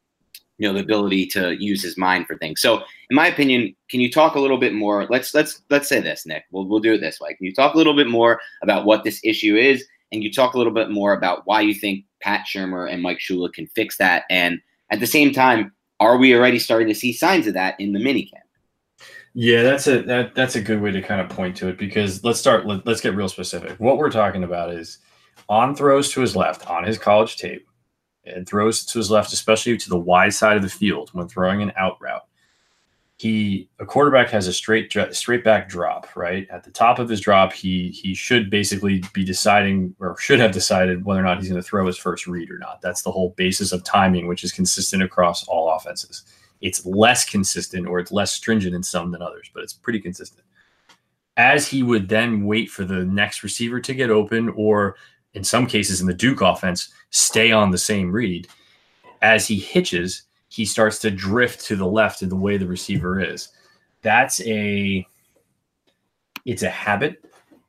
[0.60, 2.62] you know the ability to use his mind for things.
[2.62, 2.78] So,
[3.10, 5.08] in my opinion, can you talk a little bit more?
[5.10, 6.44] Let's let's let's say this, Nick.
[6.52, 7.34] We'll we'll do it this way.
[7.34, 10.54] Can you talk a little bit more about what this issue is, and you talk
[10.54, 13.98] a little bit more about why you think Pat Shurmur and Mike Shula can fix
[13.98, 14.60] that, and
[14.92, 18.00] at the same time, are we already starting to see signs of that in the
[18.00, 18.49] minicamp?
[19.42, 22.26] Yeah, that's a that that's a good way to kind of point to it because
[22.26, 22.66] let's start.
[22.66, 23.80] Let, let's get real specific.
[23.80, 24.98] What we're talking about is
[25.48, 27.66] on throws to his left on his college tape
[28.26, 31.62] and throws to his left, especially to the wide side of the field when throwing
[31.62, 32.28] an out route.
[33.16, 36.46] He a quarterback has a straight straight back drop, right?
[36.52, 40.52] At the top of his drop, he he should basically be deciding or should have
[40.52, 42.82] decided whether or not he's going to throw his first read or not.
[42.82, 46.26] That's the whole basis of timing, which is consistent across all offenses.
[46.62, 50.46] It's less consistent or it's less stringent in some than others, but it's pretty consistent.
[51.38, 54.96] As he would then wait for the next receiver to get open or
[55.34, 58.48] in some cases in the Duke offense, stay on the same read.
[59.22, 63.20] As he hitches, he starts to drift to the left in the way the receiver
[63.22, 63.50] is.
[64.02, 65.06] That's a
[66.46, 67.24] it's a habit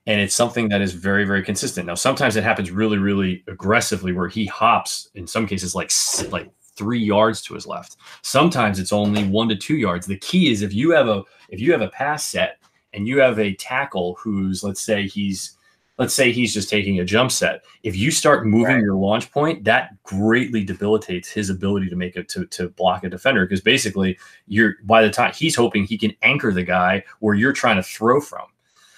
[0.06, 1.86] and it's something that is very very consistent.
[1.86, 5.90] Now sometimes it happens really really aggressively where he hops in some cases like
[6.30, 7.96] like 3 yards to his left.
[8.22, 10.06] Sometimes it's only 1 to 2 yards.
[10.06, 12.58] The key is if you have a if you have a pass set
[12.94, 15.58] and you have a tackle who's let's say he's
[15.98, 17.62] let's say he's just taking a jump set.
[17.82, 18.82] If you start moving right.
[18.82, 23.10] your launch point, that greatly debilitates his ability to make it to, to block a
[23.10, 27.34] defender because basically you're by the time he's hoping he can anchor the guy where
[27.34, 28.46] you're trying to throw from.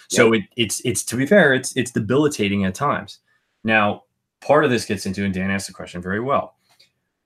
[0.08, 3.18] So it, it's it's to be fair, it's it's debilitating at times.
[3.64, 4.04] Now,
[4.42, 6.56] part of this gets into, and Dan asked the question very well.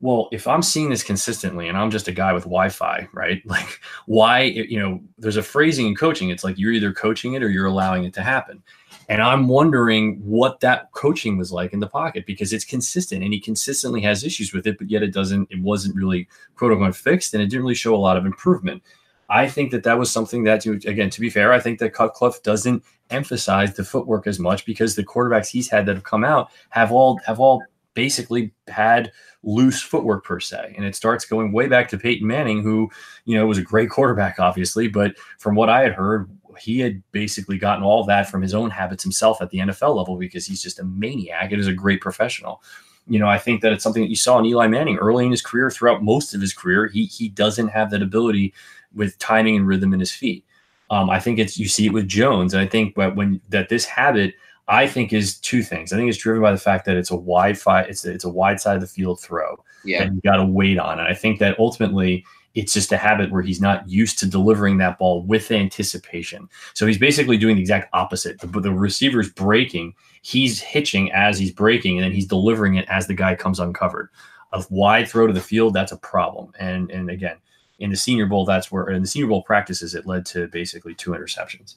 [0.01, 3.43] Well, if I'm seeing this consistently and I'm just a guy with Wi-Fi, right?
[3.47, 6.29] Like, why, you know, there's a phrasing in coaching.
[6.29, 8.63] It's like you're either coaching it or you're allowing it to happen.
[9.09, 13.33] And I'm wondering what that coaching was like in the pocket because it's consistent and
[13.33, 16.97] he consistently has issues with it, but yet it doesn't, it wasn't really quote unquote
[16.97, 18.83] fixed and it didn't really show a lot of improvement.
[19.29, 21.95] I think that that was something that, to, again, to be fair, I think that
[21.95, 26.25] Cutcliffe doesn't emphasize the footwork as much because the quarterbacks he's had that have come
[26.25, 27.63] out have all have all
[27.95, 29.11] basically had
[29.47, 30.75] loose footwork per se.
[30.77, 32.91] And it starts going way back to Peyton Manning, who,
[33.25, 34.89] you know, was a great quarterback, obviously.
[34.89, 36.29] But from what I had heard,
[36.59, 40.17] he had basically gotten all that from his own habits himself at the NFL level
[40.17, 42.63] because he's just a maniac and is a great professional.
[43.07, 45.31] You know, I think that it's something that you saw in Eli Manning early in
[45.31, 46.89] his career, throughout most of his career.
[46.89, 48.53] He he doesn't have that ability
[48.95, 50.45] with timing and rhythm in his feet.
[50.91, 53.85] Um, I think it's you see it with Jones, and I think when that this
[53.85, 54.35] habit,
[54.69, 55.93] I think is two things.
[55.93, 58.25] I think it's driven by the fact that it's a wide fight, it's a, it's
[58.25, 60.99] a wide side of the field throw, yeah, and you got to wait on.
[60.99, 62.25] And I think that ultimately
[62.57, 66.49] it's just a habit where he's not used to delivering that ball with anticipation.
[66.73, 68.41] So he's basically doing the exact opposite.
[68.41, 73.07] The, the receiver's breaking, he's hitching as he's breaking, and then he's delivering it as
[73.07, 74.09] the guy comes uncovered.
[74.53, 76.53] A wide throw to the field, that's a problem.
[76.59, 77.37] And and again,
[77.79, 80.95] in the Senior Bowl, that's where in the Senior Bowl practices, it led to basically
[80.95, 81.75] two interceptions.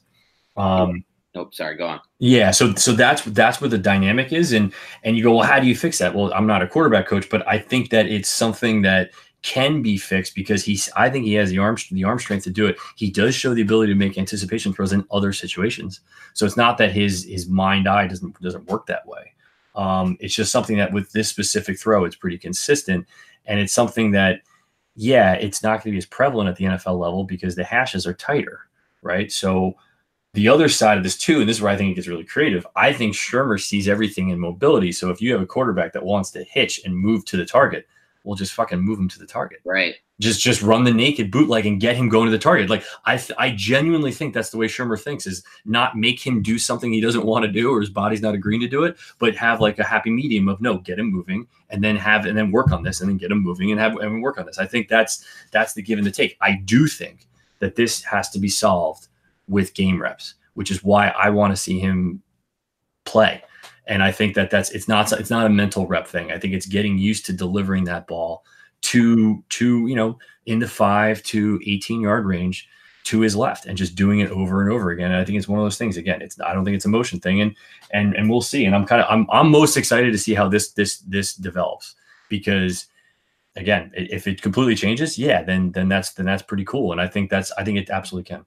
[0.56, 2.00] Um, Nope, sorry, go on.
[2.18, 4.72] Yeah, so so that's that's where the dynamic is, and
[5.04, 6.14] and you go, well, how do you fix that?
[6.14, 9.10] Well, I'm not a quarterback coach, but I think that it's something that
[9.42, 12.50] can be fixed because he's I think he has the arm the arm strength to
[12.50, 12.76] do it.
[12.96, 16.00] He does show the ability to make anticipation throws in other situations.
[16.34, 19.32] So it's not that his his mind eye doesn't doesn't work that way.
[19.76, 23.06] Um, it's just something that with this specific throw, it's pretty consistent,
[23.46, 24.40] and it's something that
[24.96, 28.06] yeah, it's not going to be as prevalent at the NFL level because the hashes
[28.06, 28.66] are tighter,
[29.00, 29.30] right?
[29.30, 29.76] So
[30.34, 32.24] the other side of this too, and this is where I think it gets really
[32.24, 32.66] creative.
[32.76, 34.92] I think Shurmur sees everything in mobility.
[34.92, 37.88] So if you have a quarterback that wants to hitch and move to the target,
[38.22, 39.60] we'll just fucking move him to the target.
[39.64, 39.96] Right.
[40.20, 42.68] Just just run the naked bootleg and get him going to the target.
[42.70, 46.42] Like I th- I genuinely think that's the way Shurmur thinks is not make him
[46.42, 48.98] do something he doesn't want to do or his body's not agreeing to do it,
[49.18, 52.36] but have like a happy medium of no, get him moving and then have and
[52.36, 54.58] then work on this and then get him moving and have and work on this.
[54.58, 56.36] I think that's that's the give and the take.
[56.40, 57.26] I do think
[57.58, 59.08] that this has to be solved
[59.50, 62.22] with game reps which is why I want to see him
[63.04, 63.42] play.
[63.86, 66.30] And I think that that's it's not it's not a mental rep thing.
[66.30, 68.44] I think it's getting used to delivering that ball
[68.82, 72.68] to to you know in the five to 18 yard range
[73.04, 75.10] to his left and just doing it over and over again.
[75.10, 75.96] And I think it's one of those things.
[75.96, 77.56] Again, it's I don't think it's a motion thing, and
[77.92, 78.64] and and we'll see.
[78.64, 81.96] And I'm kind of I'm I'm most excited to see how this this this develops
[82.28, 82.86] because
[83.56, 86.92] again, if it completely changes, yeah, then then that's then that's pretty cool.
[86.92, 88.44] And I think that's I think it absolutely can.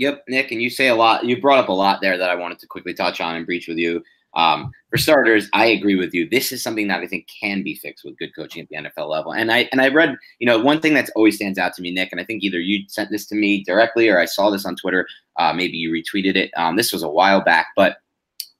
[0.00, 1.26] Yep, Nick, and you say a lot.
[1.26, 3.68] You brought up a lot there that I wanted to quickly touch on and breach
[3.68, 4.02] with you.
[4.32, 6.26] Um, for starters, I agree with you.
[6.26, 9.10] This is something that I think can be fixed with good coaching at the NFL
[9.10, 9.34] level.
[9.34, 11.90] And I and I read, you know, one thing that's always stands out to me,
[11.90, 14.64] Nick, and I think either you sent this to me directly or I saw this
[14.64, 15.06] on Twitter.
[15.36, 16.50] Uh, maybe you retweeted it.
[16.56, 17.98] Um, this was a while back, but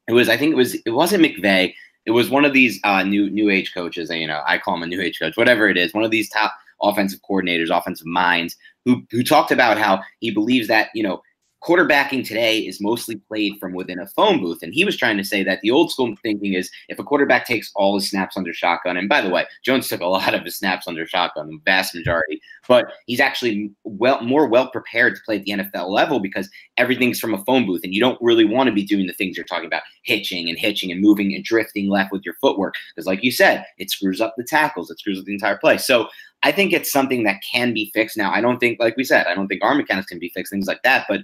[0.08, 0.28] it was.
[0.28, 0.74] I think it was.
[0.74, 1.72] It wasn't McVay.
[2.04, 4.10] It was one of these uh, new new age coaches.
[4.10, 5.94] You know, I call him a new age coach, whatever it is.
[5.94, 10.68] One of these top offensive coordinators, offensive minds, who who talked about how he believes
[10.68, 11.22] that you know
[11.62, 14.62] quarterbacking today is mostly played from within a phone booth.
[14.62, 17.46] And he was trying to say that the old school thinking is if a quarterback
[17.46, 20.42] takes all his snaps under shotgun, and by the way, Jones took a lot of
[20.42, 25.22] his snaps under shotgun, the vast majority, but he's actually well more well prepared to
[25.24, 28.44] play at the NFL level because everything's from a phone booth, and you don't really
[28.44, 31.44] want to be doing the things you're talking about, hitching and hitching and moving and
[31.44, 32.74] drifting left with your footwork.
[32.94, 35.76] Because like you said, it screws up the tackles, it screws up the entire play.
[35.76, 36.08] So
[36.42, 38.16] I think it's something that can be fixed.
[38.16, 40.50] Now, I don't think, like we said, I don't think arm mechanics can be fixed,
[40.50, 41.20] things like that, but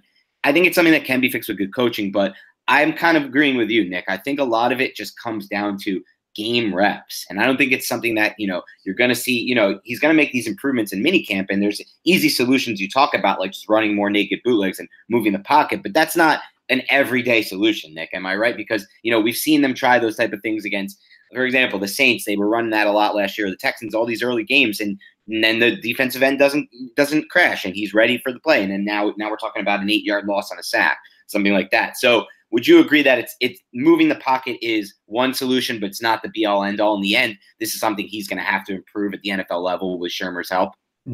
[0.46, 2.32] I think it's something that can be fixed with good coaching, but
[2.68, 4.04] I'm kind of agreeing with you, Nick.
[4.06, 6.00] I think a lot of it just comes down to
[6.36, 7.26] game reps.
[7.28, 9.80] And I don't think it's something that, you know, you're going to see, you know,
[9.82, 13.40] he's going to make these improvements in minicamp and there's easy solutions you talk about,
[13.40, 17.42] like just running more naked bootlegs and moving the pocket, but that's not an everyday
[17.42, 18.10] solution, Nick.
[18.12, 18.56] Am I right?
[18.56, 21.00] Because, you know, we've seen them try those type of things against,
[21.32, 24.06] for example, the Saints, they were running that a lot last year, the Texans, all
[24.06, 24.80] these early games.
[24.80, 24.96] And
[25.28, 28.72] and then the defensive end doesn't doesn't crash and he's ready for the play and
[28.72, 31.70] then now now we're talking about an eight yard loss on a sack something like
[31.70, 35.86] that so would you agree that it's it's moving the pocket is one solution but
[35.86, 38.38] it's not the be all end all in the end this is something he's going
[38.38, 40.72] to have to improve at the nfl level with Shurmur's help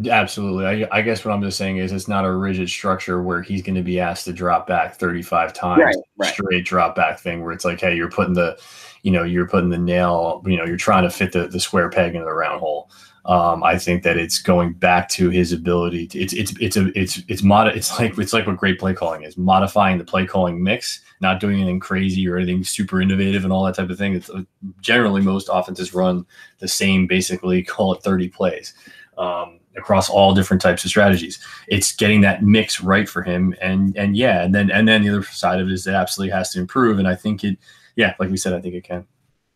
[0.09, 0.65] Absolutely.
[0.65, 3.61] I, I, guess what I'm just saying is it's not a rigid structure where he's
[3.61, 6.33] going to be asked to drop back 35 times, right, right.
[6.33, 8.59] straight drop back thing where it's like, hey, you're putting the,
[9.03, 11.91] you know, you're putting the nail, you know, you're trying to fit the, the square
[11.91, 12.91] peg into the round hole.
[13.25, 16.09] Um, I think that it's going back to his ability.
[16.09, 17.68] To, it's it's it's a it's it's mod.
[17.68, 21.39] It's like it's like what great play calling is modifying the play calling mix, not
[21.39, 24.14] doing anything crazy or anything super innovative and all that type of thing.
[24.14, 24.43] It's uh,
[24.81, 26.27] generally most offenses run
[26.59, 28.75] the same, basically call it thirty plays
[29.18, 31.39] um, across all different types of strategies.
[31.68, 35.11] It's getting that mix right for him, and and yeah, and then and then the
[35.11, 37.57] other side of it is it absolutely has to improve, and I think it,
[37.95, 39.07] yeah, like we said, I think it can.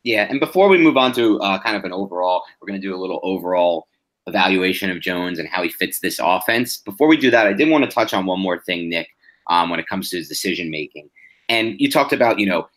[0.07, 2.87] Yeah, and before we move on to uh, kind of an overall, we're going to
[2.87, 3.89] do a little overall
[4.29, 6.77] evaluation of Jones and how he fits this offense.
[6.77, 9.09] Before we do that, I did want to touch on one more thing, Nick,
[9.49, 11.11] um, when it comes to his decision making.
[11.49, 12.69] And you talked about, you know,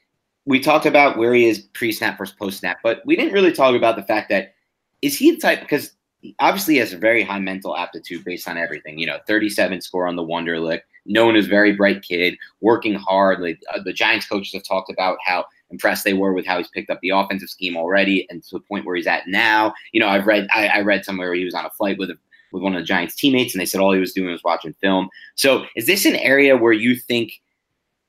[0.46, 3.96] we talked about where he is pre-snap versus post-snap, but we didn't really talk about
[3.96, 4.56] the fact that
[5.04, 5.92] is he the type because
[6.40, 8.98] obviously he has a very high mental aptitude based on everything.
[8.98, 13.40] You know, 37 score on the Wonderlic, known as very bright kid, working hard.
[13.40, 16.68] Like uh, the Giants coaches have talked about how impressed they were with how he's
[16.68, 19.74] picked up the offensive scheme already and to the point where he's at now.
[19.92, 22.18] You know, I've read I, I read somewhere he was on a flight with a,
[22.52, 24.74] with one of the Giants teammates and they said all he was doing was watching
[24.74, 25.10] film.
[25.36, 27.42] So is this an area where you think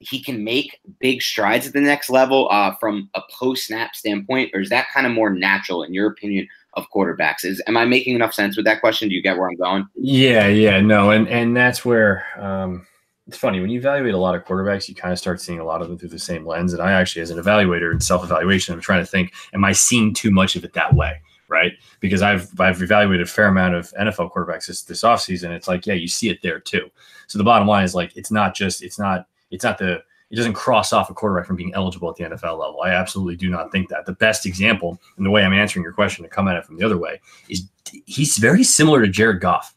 [0.01, 4.51] he can make big strides at the next level uh, from a post snap standpoint,
[4.55, 7.45] or is that kind of more natural in your opinion of quarterbacks?
[7.45, 9.11] Is am I making enough sense with that question?
[9.11, 9.87] Do you get where I'm going?
[9.95, 12.87] Yeah, yeah, no, and and that's where um,
[13.31, 15.65] it's funny when you evaluate a lot of quarterbacks, you kind of start seeing a
[15.65, 16.73] lot of them through the same lens.
[16.73, 19.71] And I actually, as an evaluator and self evaluation, I'm trying to think, am I
[19.71, 21.21] seeing too much of it that way?
[21.47, 21.75] Right.
[22.01, 25.51] Because I've I've evaluated a fair amount of NFL quarterbacks this, this offseason.
[25.51, 26.91] It's like, yeah, you see it there too.
[27.29, 30.37] So the bottom line is like it's not just it's not it's not the It
[30.37, 32.81] doesn't cross off a quarterback from being eligible at the NFL level.
[32.83, 34.07] I absolutely do not think that.
[34.07, 36.79] The best example, and the way I'm answering your question to come at it from
[36.79, 37.69] the other way, is
[38.07, 39.73] he's very similar to Jared Goff,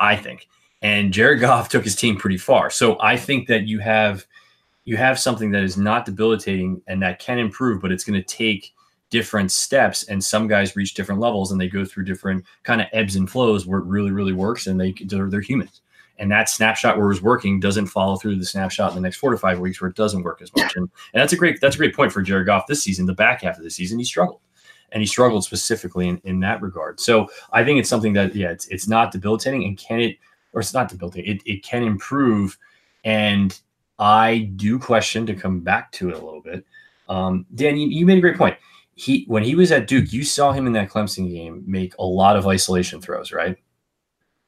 [0.00, 0.48] I think.
[0.82, 2.70] And Jared Goff took his team pretty far.
[2.70, 4.26] So I think that you have
[4.84, 8.26] you have something that is not debilitating and that can improve, but it's going to
[8.26, 8.72] take
[9.10, 12.86] different steps and some guys reach different levels and they go through different kind of
[12.92, 15.82] ebbs and flows where it really really works and they they're, they're humans.
[16.18, 19.16] And that snapshot where it was working doesn't follow through the snapshot in the next
[19.16, 20.76] four to five weeks where it doesn't work as much.
[20.76, 23.14] And, and that's a great that's a great point for Jared Goff this season the
[23.14, 24.40] back half of the season he struggled.
[24.92, 27.00] And he struggled specifically in, in that regard.
[27.00, 30.16] So I think it's something that yeah it's, it's not debilitating and can it
[30.52, 32.58] or it's not debilitating it, it can improve.
[33.04, 33.58] And
[33.98, 36.64] I do question to come back to it a little bit.
[37.08, 38.56] Um, Dan you, you made a great point.
[38.94, 42.04] He when he was at Duke, you saw him in that Clemson game make a
[42.04, 43.56] lot of isolation throws, right?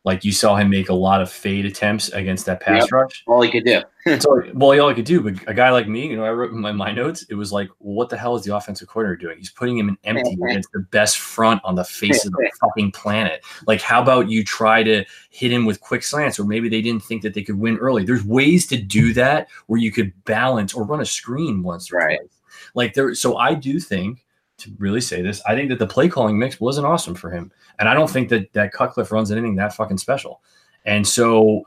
[0.05, 2.92] Like you saw him make a lot of fade attempts against that pass yep.
[2.92, 3.22] rush.
[3.26, 3.82] All he could do.
[4.18, 5.20] so, well, all he could do.
[5.20, 7.53] But a guy like me, you know, I wrote in my, my notes, it was
[7.53, 9.38] like, well, what the hell is the offensive coordinator doing?
[9.38, 12.90] He's putting him in empty against the best front on the face of the fucking
[12.90, 13.44] planet.
[13.68, 17.05] Like, how about you try to hit him with quick slants, or maybe they didn't
[17.05, 18.05] think that they could win early.
[18.05, 21.98] There's ways to do that where you could balance or run a screen once or
[21.98, 22.18] right.
[22.18, 22.40] twice.
[22.74, 24.22] Like there, so I do think
[24.62, 25.42] to really say this.
[25.46, 28.28] I think that the play calling mix wasn't awesome for him, and I don't think
[28.30, 30.40] that that Cutcliffe runs anything that fucking special.
[30.84, 31.66] And so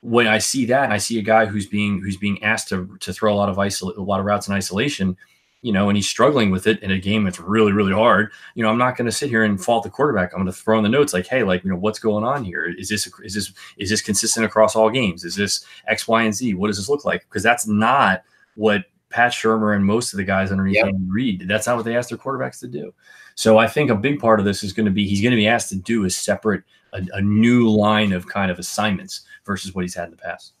[0.00, 2.96] when I see that, and I see a guy who's being who's being asked to
[3.00, 5.16] to throw a lot of isol- a lot of routes in isolation,
[5.62, 8.30] you know, and he's struggling with it in a game that's really really hard.
[8.54, 10.32] You know, I'm not going to sit here and fault the quarterback.
[10.32, 12.44] I'm going to throw in the notes like, hey, like you know, what's going on
[12.44, 12.66] here?
[12.66, 15.24] Is this is this is this consistent across all games?
[15.24, 16.52] Is this X, Y, and Z?
[16.52, 17.22] What does this look like?
[17.22, 18.22] Because that's not
[18.56, 18.84] what
[19.14, 20.86] Pat Shurmur and most of the guys underneath yep.
[20.86, 21.46] Andy Reid.
[21.46, 22.92] That's not what they ask their quarterbacks to do.
[23.36, 25.36] So I think a big part of this is going to be he's going to
[25.36, 29.72] be asked to do a separate, a, a new line of kind of assignments versus
[29.72, 30.54] what he's had in the past.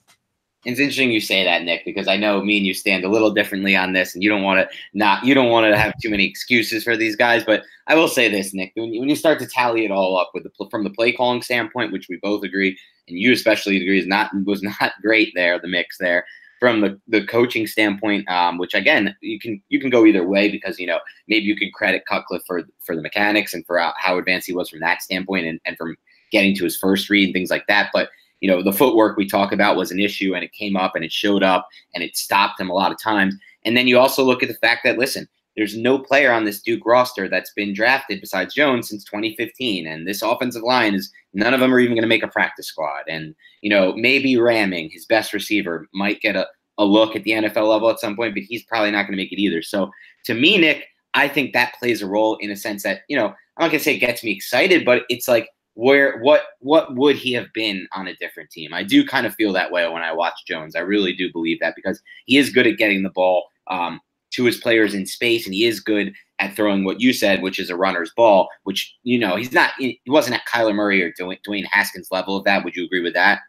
[0.64, 3.32] It's interesting you say that, Nick, because I know me and you stand a little
[3.32, 6.08] differently on this, and you don't want to not you don't want to have too
[6.08, 7.42] many excuses for these guys.
[7.44, 10.16] But I will say this, Nick, when you, when you start to tally it all
[10.16, 12.78] up with the from the play calling standpoint, which we both agree,
[13.08, 16.24] and you especially agree is not was not great there, the mix there
[16.60, 20.50] from the, the coaching standpoint, um, which again you can you can go either way
[20.50, 20.98] because you know
[21.28, 24.68] maybe you can credit Cutcliffe for for the mechanics and for how advanced he was
[24.68, 25.96] from that standpoint and, and from
[26.30, 27.90] getting to his first read and things like that.
[27.92, 30.94] But you know the footwork we talk about was an issue and it came up
[30.94, 33.34] and it showed up and it stopped him a lot of times.
[33.64, 36.60] And then you also look at the fact that listen, there's no player on this
[36.60, 39.86] Duke roster that's been drafted besides Jones since 2015.
[39.86, 42.66] And this offensive line is none of them are even going to make a practice
[42.66, 43.04] squad.
[43.08, 46.48] And, you know, maybe Rahming his best receiver, might get a,
[46.78, 49.22] a look at the NFL level at some point, but he's probably not going to
[49.22, 49.62] make it either.
[49.62, 49.90] So
[50.24, 53.26] to me, Nick, I think that plays a role in a sense that, you know,
[53.26, 56.94] I'm not going to say it gets me excited, but it's like, where what what
[56.94, 58.72] would he have been on a different team?
[58.72, 60.76] I do kind of feel that way when I watch Jones.
[60.76, 63.48] I really do believe that because he is good at getting the ball.
[63.66, 64.00] Um,
[64.34, 67.58] to his players in space, and he is good at throwing what you said, which
[67.58, 68.48] is a runner's ball.
[68.64, 69.72] Which you know he's not.
[69.78, 72.64] He wasn't at Kyler Murray or Dwayne Haskins level of that.
[72.64, 73.40] Would you agree with that?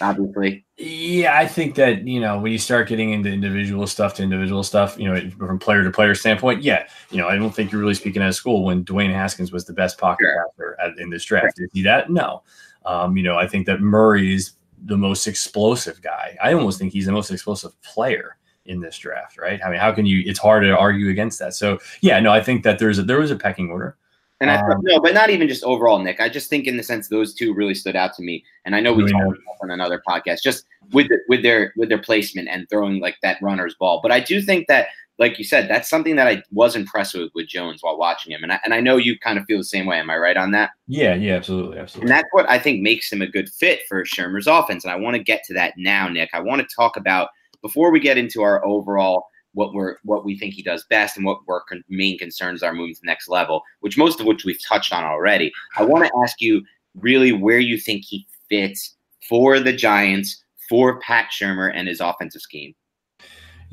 [0.00, 0.64] Obviously.
[0.76, 4.62] Yeah, I think that you know when you start getting into individual stuff to individual
[4.62, 7.80] stuff, you know, from player to player standpoint, yeah, you know, I don't think you're
[7.80, 10.46] really speaking out of school when Dwayne Haskins was the best pocket sure.
[10.56, 11.56] passer at, in this draft.
[11.56, 11.66] Sure.
[11.66, 12.10] Is he that?
[12.10, 12.42] No.
[12.86, 14.52] Um, you know, I think that Murray is
[14.86, 16.36] the most explosive guy.
[16.42, 18.36] I almost think he's the most explosive player
[18.66, 19.60] in this draft, right?
[19.64, 20.22] I mean, how can you?
[20.26, 21.54] It's hard to argue against that.
[21.54, 23.96] So yeah, no, I think that there's a, there was a pecking order.
[24.40, 26.20] And I um, no, but not even just overall, Nick.
[26.20, 28.44] I just think in the sense those two really stood out to me.
[28.64, 32.02] And I know we talked on another podcast just with the, with their with their
[32.02, 34.00] placement and throwing like that runner's ball.
[34.02, 34.88] But I do think that,
[35.18, 38.42] like you said, that's something that I was impressed with with Jones while watching him.
[38.42, 39.98] And I, and I know you kind of feel the same way.
[39.98, 40.72] Am I right on that?
[40.88, 42.10] Yeah, yeah, absolutely, absolutely.
[42.10, 44.84] And that's what I think makes him a good fit for Shurmur's offense.
[44.84, 46.30] And I want to get to that now, Nick.
[46.34, 47.28] I want to talk about
[47.64, 51.24] before we get into our overall what we're what we think he does best and
[51.24, 54.62] what our main concerns are moving to the next level, which most of which we've
[54.68, 55.50] touched on already.
[55.76, 56.62] I want to ask you
[56.94, 58.96] really where you think he fits
[59.28, 62.74] for the Giants, for Pat Shurmur and his offensive scheme.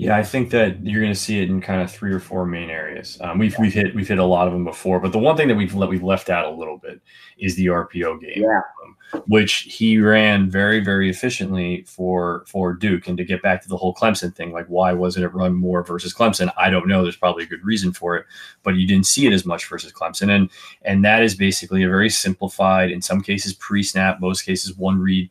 [0.02, 2.44] Yeah, I think that you're going to see it in kind of three or four
[2.48, 3.20] main areas.
[3.22, 5.48] Um, we've we've hit we've hit a lot of them before, but the one thing
[5.48, 7.00] that we've let we've left out a little bit
[7.38, 8.42] is the RPO game.
[8.42, 8.62] Yeah.
[8.84, 8.98] Um,
[9.28, 13.08] which he ran very, very efficiently for for Duke.
[13.08, 15.84] And to get back to the whole Clemson thing, like why wasn't it run more
[15.84, 16.52] versus Clemson?
[16.58, 17.04] I don't know.
[17.04, 18.26] There's probably a good reason for it,
[18.64, 20.32] but you didn't see it as much versus Clemson.
[20.32, 20.50] And
[20.82, 25.30] and that is basically a very simplified, in some cases pre-snap, most cases one read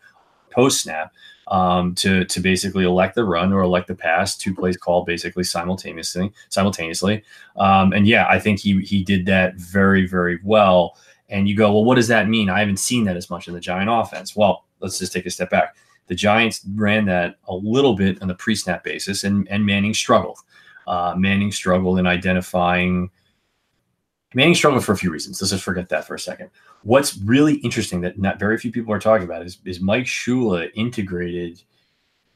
[0.50, 1.12] post-snap.
[1.48, 5.42] Um, to to basically elect the run or elect the pass, two plays called basically
[5.42, 6.30] simultaneously.
[6.48, 7.24] Simultaneously,
[7.56, 10.96] um, and yeah, I think he he did that very very well.
[11.28, 12.50] And you go, well, what does that mean?
[12.50, 14.36] I haven't seen that as much in the Giant offense.
[14.36, 15.76] Well, let's just take a step back.
[16.08, 19.94] The Giants ran that a little bit on the pre snap basis, and, and Manning
[19.94, 20.38] struggled.
[20.86, 23.10] Uh, Manning struggled in identifying.
[24.34, 25.40] Manning struggled for a few reasons.
[25.40, 26.50] Let's just forget that for a second.
[26.82, 30.70] What's really interesting that not very few people are talking about is, is Mike Shula
[30.74, 31.60] integrated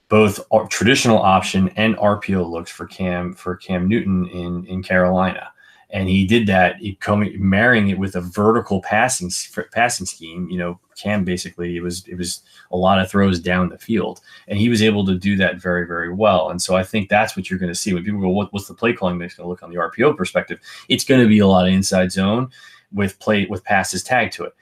[0.09, 0.41] both
[0.71, 5.51] traditional option and RPO looks for Cam for Cam Newton in in Carolina
[5.91, 9.31] and he did that he coming marrying it with a vertical passing
[9.73, 13.69] passing scheme you know cam basically it was it was a lot of throws down
[13.69, 14.21] the field.
[14.49, 16.51] And he was able to do that very very well.
[16.51, 17.95] And so i think that's what you're going to see.
[17.95, 20.17] When people go what, what's the play calling mix going to look on the rpo
[20.17, 22.51] perspective it's going to be a lot of inside zone
[22.93, 24.55] with play with passes tagged to it.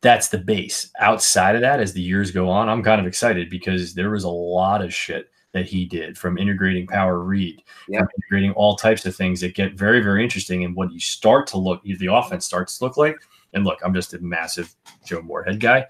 [0.00, 0.90] That's the base.
[1.00, 4.24] Outside of that as the years go on i'm kind of excited because there was
[4.24, 8.00] a lot of shit that he did from integrating power read, yeah.
[8.18, 10.64] integrating all types of things that get very, very interesting.
[10.64, 13.16] And what you start to look, the offense starts to look like,
[13.54, 14.74] and look, I'm just a massive
[15.06, 15.86] Joe Moorhead guy.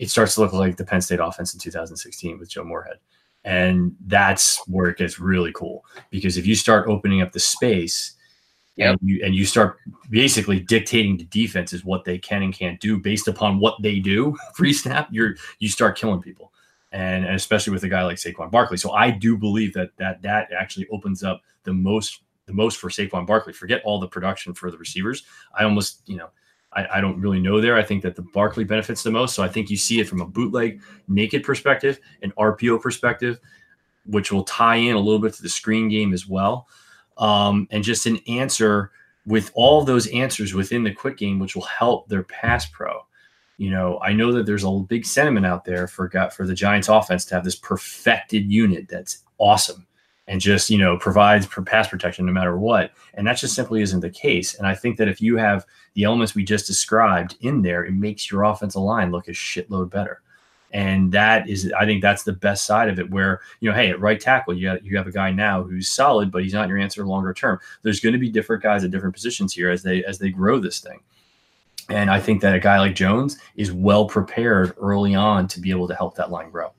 [0.00, 2.98] It starts to look like the Penn State offense in 2016 with Joe Moorhead.
[3.44, 8.14] And that's where it gets really cool because if you start opening up the space
[8.74, 8.98] yep.
[9.00, 9.76] and, you, and you start
[10.10, 14.34] basically dictating to defenses what they can and can't do based upon what they do
[14.54, 16.52] pre snap, you're you start killing people
[16.94, 18.76] and, and especially with a guy like Saquon Barkley.
[18.76, 22.88] So I do believe that that that actually opens up the most the most for
[22.88, 23.52] Saquon Barkley.
[23.52, 25.24] Forget all the production for the receivers.
[25.58, 26.30] I almost you know.
[26.76, 27.76] I, I don't really know there.
[27.76, 29.36] I think that the Barkley benefits the most.
[29.36, 33.38] So I think you see it from a bootleg naked perspective, an RPO perspective,
[34.06, 36.66] which will tie in a little bit to the screen game as well.
[37.16, 38.90] Um, and just an answer
[39.24, 43.06] with all those answers within the quick game, which will help their pass pro
[43.56, 46.54] you know, I know that there's a big sentiment out there for got for the
[46.54, 49.86] Giants offense to have this perfected unit that's awesome
[50.26, 52.92] and just, you know, provides pass protection no matter what.
[53.14, 54.54] And that just simply isn't the case.
[54.54, 57.92] And I think that if you have the elements we just described in there, it
[57.92, 60.22] makes your offensive line look a shitload better.
[60.72, 63.08] And that is, I think that's the best side of it.
[63.08, 65.88] Where you know, hey, at right tackle, you got, you have a guy now who's
[65.88, 67.60] solid, but he's not your answer longer term.
[67.82, 70.58] There's going to be different guys at different positions here as they as they grow
[70.58, 70.98] this thing.
[71.88, 75.70] And I think that a guy like Jones is well prepared early on to be
[75.70, 76.72] able to help that line grow.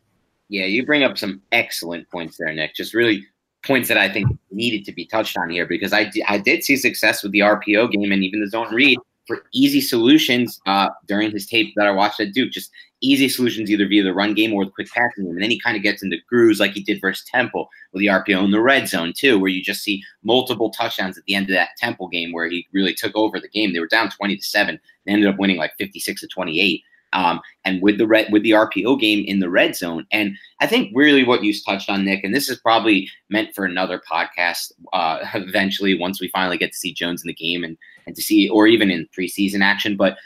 [0.50, 2.76] Yeah, you bring up some excellent points there, Nick.
[2.76, 3.26] Just really
[3.64, 6.76] points that I think needed to be touched on here because I, I did see
[6.76, 11.32] success with the RPO game and even the zone read for easy solutions uh, during
[11.32, 12.52] his tape that I watched at Duke.
[12.52, 12.72] Just
[13.02, 15.34] easy solutions either via the run game or the quick passing game.
[15.34, 18.08] And then he kind of gets into grooves like he did versus Temple with the
[18.08, 21.50] RPO in the red zone, too, where you just see multiple touchdowns at the end
[21.50, 23.74] of that Temple game where he really took over the game.
[23.74, 24.80] They were down 20 to 7.
[25.06, 26.82] They ended up winning like 56 to 28.
[27.14, 30.06] Um, and with the red with the RPO game in the red zone.
[30.12, 33.64] And I think really what you touched on, Nick, and this is probably meant for
[33.64, 37.78] another podcast uh, eventually once we finally get to see Jones in the game and
[38.06, 39.96] and to see or even in preseason action.
[39.96, 40.18] But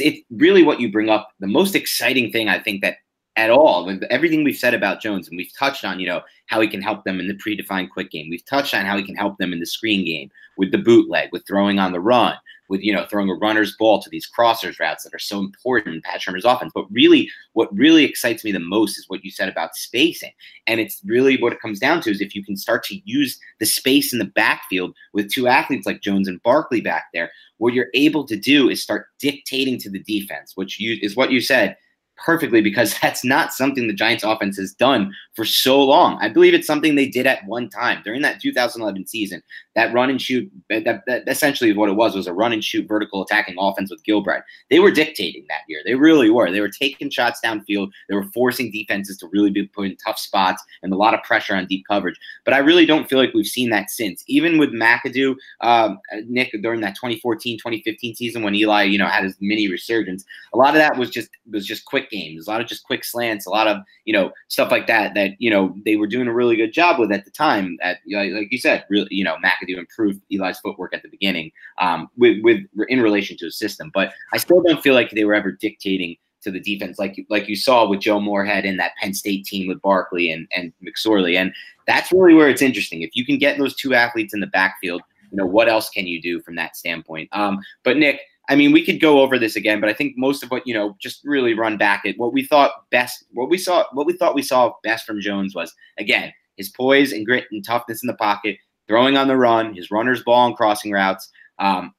[0.00, 1.30] it's really what you bring up.
[1.40, 2.96] The most exciting thing I think that
[3.36, 6.68] at all everything we've said about Jones, and we've touched on, you know, how he
[6.68, 8.28] can help them in the predefined quick game.
[8.30, 11.30] We've touched on how he can help them in the screen game with the bootleg,
[11.32, 12.34] with throwing on the run,
[12.68, 15.94] with you know throwing a runner's ball to these crossers routes that are so important
[15.94, 16.72] in Pat Shurmur's offense.
[16.74, 20.32] But really, what really excites me the most is what you said about spacing,
[20.66, 23.38] and it's really what it comes down to is if you can start to use
[23.60, 27.30] the space in the backfield with two athletes like Jones and Barkley back there.
[27.58, 31.30] What you're able to do is start dictating to the defense, which you, is what
[31.30, 31.76] you said
[32.16, 36.18] perfectly because that's not something the Giants offense has done for so long.
[36.20, 39.42] I believe it's something they did at one time during that 2011 season.
[39.74, 42.86] That run and shoot, that, that essentially what it was was a run and shoot
[42.88, 44.42] vertical attacking offense with Gilbride.
[44.70, 45.80] They were dictating that year.
[45.84, 46.50] They really were.
[46.50, 47.90] They were taking shots downfield.
[48.08, 51.22] They were forcing defenses to really be put in tough spots and a lot of
[51.22, 52.18] pressure on deep coverage.
[52.44, 54.24] But I really don't feel like we've seen that since.
[54.26, 59.24] Even with McAdoo, um, Nick, during that 2014, 2015 season when Eli, you know, had
[59.24, 62.60] his mini resurgence, a lot of that was just was just quick games, a lot
[62.60, 65.74] of just quick slants, a lot of you know stuff like that that you know
[65.84, 67.76] they were doing a really good job with at the time.
[67.82, 72.08] At like you said, really, you know, McAdoo improved Eli's footwork at the beginning um,
[72.16, 75.34] with with in relation to his system, but I still don't feel like they were
[75.34, 79.14] ever dictating to the defense like like you saw with Joe Moorhead in that Penn
[79.14, 81.52] State team with Barkley and and McSorley, and
[81.86, 83.02] that's really where it's interesting.
[83.02, 86.06] If you can get those two athletes in the backfield, you know what else can
[86.06, 87.28] you do from that standpoint?
[87.32, 90.42] Um, but Nick I mean, we could go over this again, but I think most
[90.42, 93.56] of what you know, just really run back at what we thought best, what we
[93.56, 97.46] saw, what we thought we saw best from Jones was again his poise and grit
[97.50, 98.58] and toughness in the pocket,
[98.88, 101.94] throwing on the run, his runner's ball and crossing routes, um,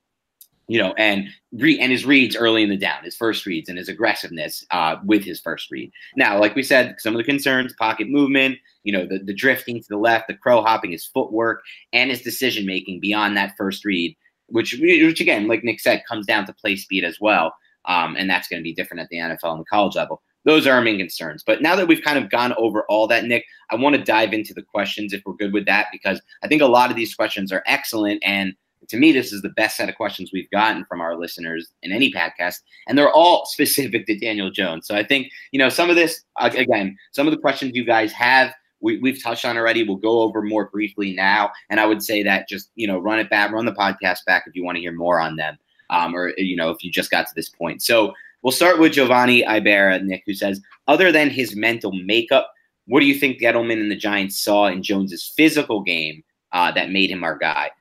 [0.68, 3.78] you know, and re- and his reads early in the down, his first reads and
[3.78, 5.92] his aggressiveness uh, with his first read.
[6.16, 9.80] Now, like we said, some of the concerns, pocket movement, you know, the the drifting
[9.80, 11.62] to the left, the crow hopping, his footwork,
[11.94, 14.16] and his decision making beyond that first read
[14.48, 17.56] which which again, like Nick said, comes down to play speed as well.
[17.86, 20.22] Um, and that's going to be different at the NFL and the college level.
[20.46, 21.44] Those are our main concerns.
[21.46, 24.32] But now that we've kind of gone over all that, Nick, I want to dive
[24.32, 27.14] into the questions if we're good with that, because I think a lot of these
[27.16, 28.24] questions are excellent.
[28.24, 28.54] And
[28.90, 31.92] to me, this is the best set of questions we've gotten from our listeners in
[31.92, 32.62] any podcast.
[32.88, 34.88] And they're all specific to Daniel Jones.
[34.88, 38.12] So I think, you know, some of this, again, some of the questions you guys
[38.14, 39.84] have, we, we've touched on already.
[39.84, 41.52] We'll go over more briefly now.
[41.70, 44.44] And I would say that just, you know, run it back, run the podcast back
[44.46, 45.58] if you want to hear more on them.
[45.90, 47.82] Um, or, you know, if you just got to this point.
[47.82, 48.14] So
[48.46, 52.48] We'll start with Giovanni Ibera, Nick, who says, other than his mental makeup,
[52.86, 56.92] what do you think Gettleman and the Giants saw in Jones's physical game uh, that
[56.92, 57.72] made him our guy?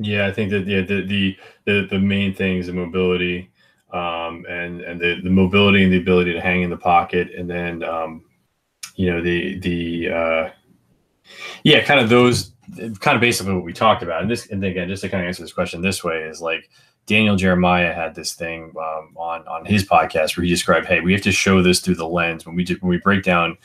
[0.00, 3.48] Yeah, I think that yeah, the the the, the main thing is the mobility,
[3.92, 7.48] um, and and the, the mobility and the ability to hang in the pocket, and
[7.48, 8.24] then um,
[8.96, 10.50] you know the the uh,
[11.62, 12.55] yeah, kind of those
[13.00, 14.22] kind of basically what we talked about.
[14.22, 16.70] And this and again, just to kind of answer this question this way is like
[17.06, 21.12] Daniel Jeremiah had this thing um, on on his podcast where he described, "Hey, we
[21.12, 23.56] have to show this through the lens when we do, when we break down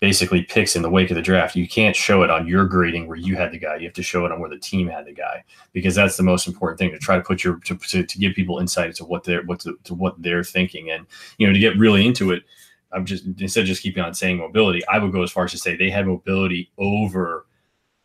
[0.00, 1.56] basically picks in the wake of the draft.
[1.56, 3.76] You can't show it on your grading where you had the guy.
[3.76, 6.22] You have to show it on where the team had the guy because that's the
[6.22, 9.04] most important thing to try to put your to, to, to give people insight into
[9.04, 11.06] what they're what to, to what they're thinking and
[11.38, 12.44] you know to get really into it.
[12.92, 15.50] I'm just instead of just keeping on saying mobility, I would go as far as
[15.52, 17.46] to say they had mobility over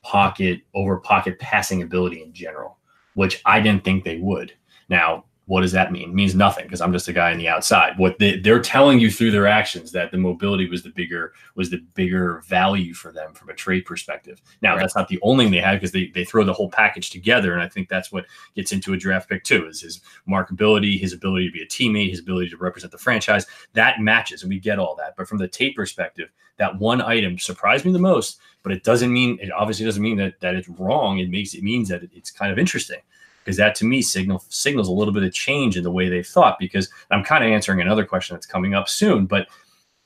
[0.03, 2.77] pocket over pocket passing ability in general
[3.15, 4.53] which I didn't think they would.
[4.89, 6.09] Now, what does that mean?
[6.09, 7.97] It means nothing because I'm just a guy on the outside.
[7.97, 11.69] What they, they're telling you through their actions that the mobility was the bigger was
[11.69, 14.41] the bigger value for them from a trade perspective.
[14.61, 14.79] Now right.
[14.79, 17.51] that's not the only thing they have because they, they throw the whole package together,
[17.51, 18.25] and I think that's what
[18.55, 19.99] gets into a draft pick too is his
[20.29, 23.45] markability, his ability to be a teammate, his ability to represent the franchise.
[23.73, 25.15] That matches, and we get all that.
[25.17, 28.39] But from the tape perspective, that one item surprised me the most.
[28.64, 31.20] But it doesn't mean it obviously doesn't mean that that it's wrong.
[31.20, 32.99] It makes it means that it's kind of interesting
[33.43, 36.26] because that to me signal signals a little bit of change in the way they've
[36.26, 36.57] thought.
[36.59, 39.47] Because I'm kind of answering another question that's coming up soon, but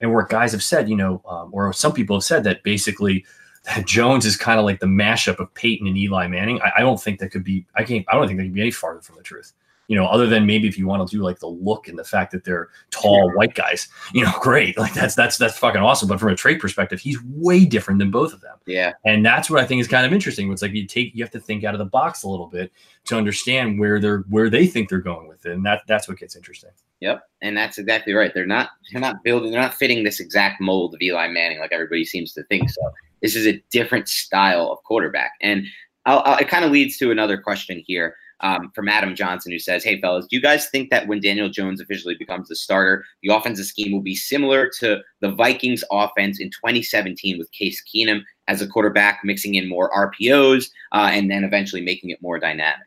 [0.02, 3.26] and where guys have said, you know, um, or some people have said that basically
[3.66, 6.62] that Jones is kind of like the mashup of Peyton and Eli Manning.
[6.62, 7.66] I, I don't think that could be.
[7.76, 8.06] I can't.
[8.08, 9.54] I don't think that could be any farther from the truth
[9.88, 12.04] you know, other than maybe if you want to do like the look and the
[12.04, 14.78] fact that they're tall white guys, you know, great.
[14.78, 16.10] Like that's that's that's fucking awesome.
[16.10, 18.58] But from a trade perspective, he's way different than both of them.
[18.66, 18.94] Yeah.
[19.06, 20.52] And that's what I think is kind of interesting.
[20.52, 22.72] It's like you take you have to think out of the box a little bit
[23.06, 25.54] to understand where they're where they think they're going with it.
[25.54, 26.72] And that that's what gets interesting.
[27.00, 27.24] Yep.
[27.42, 28.34] And that's exactly right.
[28.34, 31.72] They're not they're not building they're not fitting this exact mold of Eli Manning like
[31.72, 32.82] everybody seems to think so.
[33.22, 35.32] This is a different style of quarterback.
[35.42, 35.66] And
[36.06, 39.60] I'll, I'll, it kind of leads to another question here um, from Adam Johnson, who
[39.60, 43.06] says, Hey, fellas, do you guys think that when Daniel Jones officially becomes the starter,
[43.24, 48.22] the offensive scheme will be similar to the Vikings offense in 2017 with Case Keenum
[48.48, 52.86] as a quarterback, mixing in more RPOs uh, and then eventually making it more dynamic?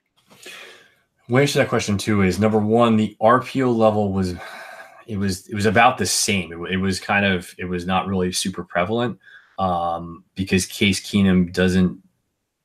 [1.29, 4.35] Way to that question too is number one, the RPO level was
[5.07, 6.53] it was it was about the same.
[6.53, 9.19] It, it was kind of it was not really super prevalent
[9.59, 12.01] um, because Case Keenum doesn't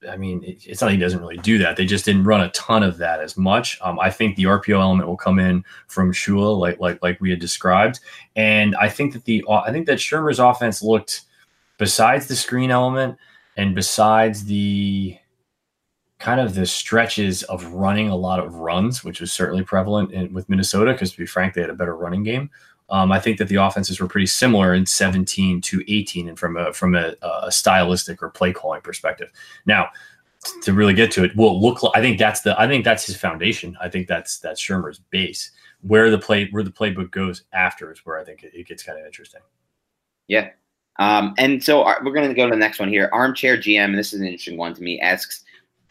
[0.10, 1.78] I mean, it's not he doesn't really do that.
[1.78, 3.80] They just didn't run a ton of that as much.
[3.82, 7.30] Um, I think the RPO element will come in from Shula, like like like we
[7.30, 7.99] had described,
[8.36, 11.22] and I think that the I think that Shurmur's offense looked,
[11.78, 13.18] besides the screen element
[13.58, 15.18] and besides the
[16.20, 20.34] kind of the stretches of running a lot of runs, which was certainly prevalent in,
[20.34, 22.49] with Minnesota, because to be frank, they had a better running game.
[22.89, 26.57] Um, I think that the offenses were pretty similar in 17 to 18, and from
[26.57, 29.29] a from a, a stylistic or play calling perspective.
[29.65, 29.89] Now,
[30.63, 31.81] to really get to it, will look.
[31.81, 32.59] Like, I think that's the.
[32.59, 33.75] I think that's his foundation.
[33.81, 35.51] I think that's that's Shurmur's base.
[35.81, 38.83] Where the play where the playbook goes after is where I think it, it gets
[38.83, 39.41] kind of interesting.
[40.27, 40.49] Yeah,
[40.97, 43.09] um, and so our, uh, we're going to go to the next one here.
[43.11, 44.99] Armchair GM, and this is an interesting one to me.
[44.99, 45.43] Asks,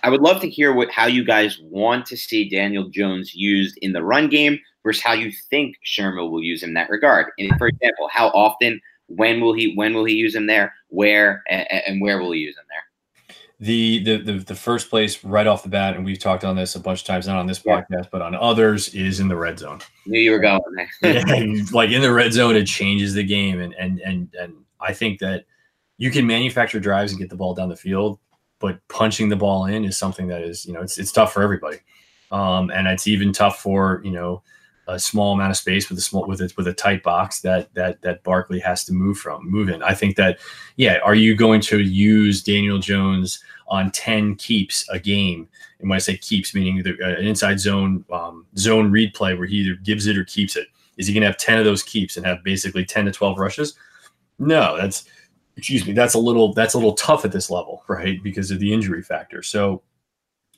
[0.05, 3.79] I would love to hear what how you guys want to see Daniel Jones used
[3.81, 7.33] in the run game versus how you think Shurmur will use him in that regard.
[7.39, 11.43] And for example, how often, when will he when will he use him there, where
[11.49, 13.35] and, and where will he use him there?
[13.61, 16.75] The, the, the the first place right off the bat, and we've talked on this
[16.75, 17.81] a bunch of times, not on this yeah.
[17.81, 19.81] podcast, but on others, is in the red zone.
[20.05, 20.91] Knew you were going there.
[21.15, 24.93] yeah, like in the red zone, it changes the game, and and and and I
[24.93, 25.47] think that
[25.97, 28.19] you can manufacture drives and get the ball down the field,
[28.65, 31.43] but punching the ball in is something that is you know it's it's tough for
[31.43, 31.77] everybody,
[32.33, 34.43] um, and it's even tough for you know
[34.89, 37.75] a small amount of space with a small with it with a tight box that
[37.75, 39.83] that that Barkley has to move from move in.
[39.83, 40.39] I think that
[40.77, 45.47] yeah, are you going to use Daniel Jones on ten keeps a game?
[45.79, 49.35] And when I say keeps, meaning the, uh, an inside zone um, zone read play
[49.35, 50.69] where he either gives it or keeps it.
[50.97, 53.39] Is he going to have ten of those keeps and have basically ten to twelve
[53.39, 53.75] rushes?
[54.39, 55.05] No, that's
[55.57, 58.23] excuse me, that's a little that's a little tough at this level, right?
[58.23, 59.43] Because of the injury factor.
[59.43, 59.83] So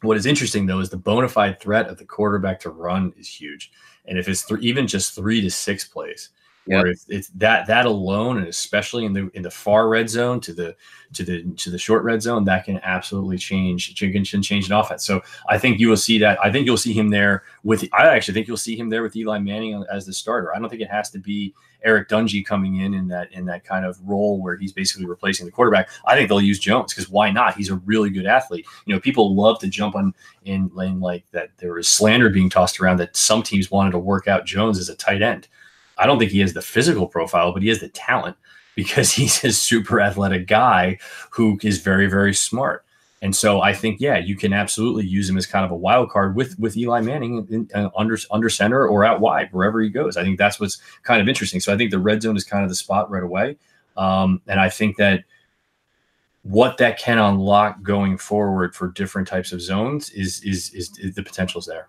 [0.03, 3.29] what is interesting though is the bona fide threat of the quarterback to run is
[3.29, 3.73] huge.
[4.07, 6.31] And if it's th- even just three to six plays,
[6.67, 6.85] Yep.
[6.85, 10.41] Or if it's that that alone, and especially in the in the far red zone
[10.41, 10.75] to the
[11.13, 15.07] to the to the short red zone, that can absolutely change can change an offense.
[15.07, 16.39] So I think you will see that.
[16.45, 17.89] I think you'll see him there with.
[17.93, 20.55] I actually think you'll see him there with Eli Manning as the starter.
[20.55, 21.55] I don't think it has to be
[21.87, 25.47] Eric Dungey coming in in that in that kind of role where he's basically replacing
[25.47, 25.89] the quarterback.
[26.05, 27.57] I think they'll use Jones because why not?
[27.57, 28.67] He's a really good athlete.
[28.85, 30.13] You know, people love to jump on
[30.45, 31.51] in lane like that.
[31.59, 34.89] There was slander being tossed around that some teams wanted to work out Jones as
[34.89, 35.49] a tight end.
[35.99, 38.37] I don't think he has the physical profile, but he has the talent
[38.75, 40.99] because he's a super athletic guy
[41.31, 42.85] who is very, very smart.
[43.23, 46.11] And so I think, yeah, you can absolutely use him as kind of a wild
[46.11, 49.89] card with with Eli Manning in, uh, under under center or out wide wherever he
[49.89, 50.17] goes.
[50.17, 51.61] I think that's what's kind of interesting.
[51.61, 53.57] So I think the red zone is kind of the spot right away,
[53.97, 55.25] um, and I think that
[56.43, 61.15] what that can unlock going forward for different types of zones is is is, is
[61.15, 61.89] the potential's there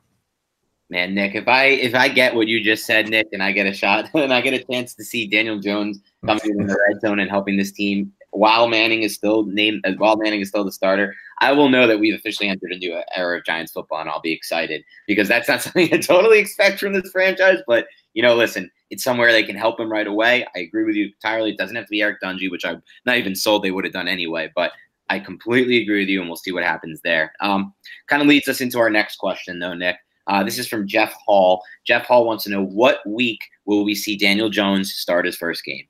[0.89, 3.67] man, Nick, if I if I get what you just said, Nick, and I get
[3.67, 7.01] a shot and I get a chance to see Daniel Jones coming in the red
[7.01, 10.71] zone and helping this team while Manning is still named while Manning is still the
[10.71, 14.09] starter, I will know that we've officially entered a new era of Giants football, and
[14.09, 17.59] I'll be excited because that's not something I totally expect from this franchise.
[17.67, 20.45] But you know, listen, it's somewhere they can help him right away.
[20.55, 21.51] I agree with you entirely.
[21.51, 23.93] It doesn't have to be Eric Dungey, which I'm not even sold they would have
[23.93, 24.51] done anyway.
[24.55, 24.71] But
[25.09, 27.33] I completely agree with you, and we'll see what happens there.
[27.39, 27.73] Um,
[28.07, 29.97] kind of leads us into our next question, though, Nick.
[30.27, 31.63] Uh, this is from Jeff Hall.
[31.85, 35.63] Jeff Hall wants to know what week will we see Daniel Jones start his first
[35.63, 35.87] game?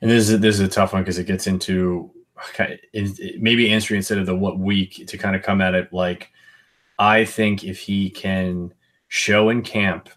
[0.00, 2.10] And this is this is a tough one because it gets into
[3.38, 6.30] maybe answering instead of the what week to kind of come at it like
[6.98, 8.72] I think if he can
[9.08, 10.08] show in camp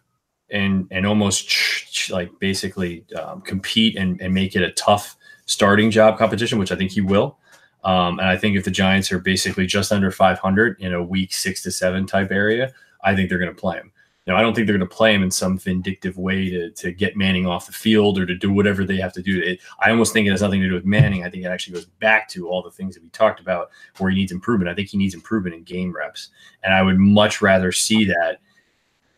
[0.52, 5.16] and and almost like basically um, compete and, and make it a tough
[5.46, 7.38] starting job competition, which I think he will.
[7.84, 11.34] Um, and I think if the Giants are basically just under 500 in a week
[11.34, 12.74] six to seven type area,
[13.04, 13.92] I think they're going to play him.
[14.28, 16.92] Now, I don't think they're going to play him in some vindictive way to, to
[16.92, 19.42] get Manning off the field or to do whatever they have to do.
[19.42, 21.24] It, I almost think it has nothing to do with Manning.
[21.24, 24.12] I think it actually goes back to all the things that we talked about where
[24.12, 24.70] he needs improvement.
[24.70, 26.30] I think he needs improvement in game reps.
[26.64, 28.42] And I would much rather see that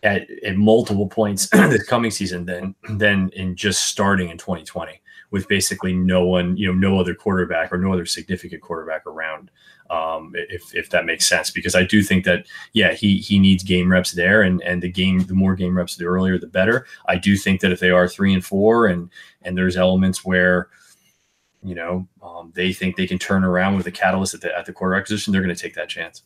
[0.03, 5.01] at, at multiple points this coming season than, than in just starting in 2020
[5.31, 9.51] with basically no one, you know, no other quarterback or no other significant quarterback around
[9.93, 11.51] um, if if that makes sense.
[11.51, 14.89] Because I do think that yeah, he he needs game reps there, and and the
[14.89, 16.85] game the more game reps the earlier the better.
[17.07, 19.09] I do think that if they are three and four, and
[19.43, 20.69] and there's elements where
[21.63, 24.65] you know um, they think they can turn around with a catalyst at the at
[24.65, 26.23] the quarterback position, they're going to take that chance.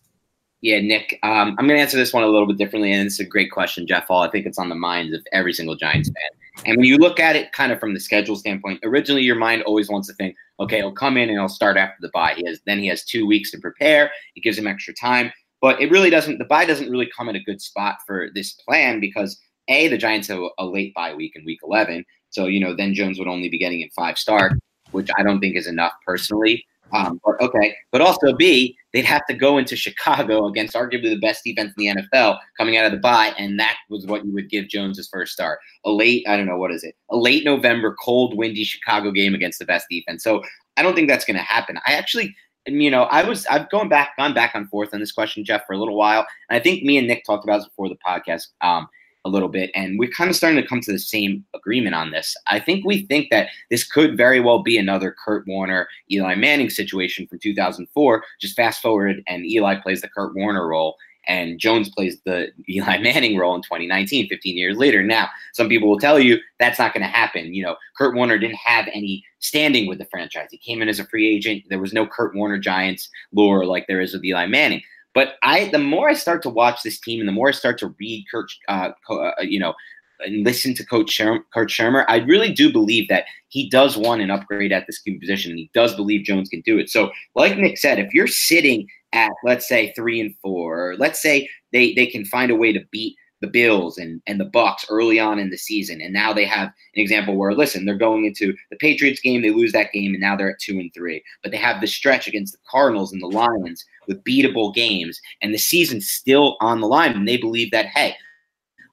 [0.61, 3.19] Yeah, Nick, um, I'm going to answer this one a little bit differently, and it's
[3.19, 4.23] a great question, Jeff Hall.
[4.23, 6.65] I think it's on the minds of every single Giants fan.
[6.65, 9.61] And when you look at it kind of from the schedule standpoint, originally your mind
[9.61, 12.33] always wants to think, okay, he'll come in and he'll start after the bye.
[12.35, 14.11] He has then he has two weeks to prepare.
[14.35, 15.31] It gives him extra time,
[15.61, 16.37] but it really doesn't.
[16.37, 19.97] The bye doesn't really come at a good spot for this plan because a the
[19.97, 23.27] Giants have a late bye week in Week 11, so you know then Jones would
[23.27, 24.53] only be getting in five start,
[24.91, 26.65] which I don't think is enough personally.
[26.93, 31.19] Um, but okay, but also B, they'd have to go into Chicago against arguably the
[31.19, 34.33] best defense in the NFL coming out of the bye, and that was what you
[34.33, 35.59] would give Jones his first start.
[35.85, 39.33] A late, I don't know what is it, a late November, cold, windy Chicago game
[39.33, 40.23] against the best defense.
[40.23, 40.43] So
[40.77, 41.77] I don't think that's going to happen.
[41.85, 42.35] I actually,
[42.65, 45.65] you know, I was I've gone back, gone back and forth on this question, Jeff,
[45.65, 47.97] for a little while, and I think me and Nick talked about this before the
[48.05, 48.47] podcast.
[48.61, 48.87] Um,
[49.27, 52.11] a little bit, and we're kind of starting to come to the same agreement on
[52.11, 52.35] this.
[52.47, 56.69] I think we think that this could very well be another Kurt Warner, Eli Manning
[56.69, 58.23] situation from 2004.
[58.39, 60.95] Just fast forward, and Eli plays the Kurt Warner role,
[61.27, 65.03] and Jones plays the Eli Manning role in 2019, 15 years later.
[65.03, 67.53] Now, some people will tell you that's not going to happen.
[67.53, 70.47] You know, Kurt Warner didn't have any standing with the franchise.
[70.51, 71.63] He came in as a free agent.
[71.69, 74.81] There was no Kurt Warner Giants lore like there is with Eli Manning.
[75.13, 77.77] But I, the more I start to watch this team, and the more I start
[77.79, 79.73] to read Kurt, uh, uh, you know,
[80.19, 84.21] and listen to Coach Sherm, Kurt Shurmur, I really do believe that he does want
[84.21, 86.89] an upgrade at this position, and he does believe Jones can do it.
[86.89, 91.49] So, like Nick said, if you're sitting at let's say three and four, let's say
[91.71, 95.19] they they can find a way to beat the Bills and, and the Bucs early
[95.19, 96.01] on in the season.
[96.01, 99.51] And now they have an example where listen, they're going into the Patriots game, they
[99.51, 101.23] lose that game, and now they're at two and three.
[101.43, 105.53] But they have the stretch against the Cardinals and the Lions with beatable games, and
[105.53, 107.13] the season's still on the line.
[107.13, 108.15] And they believe that, hey,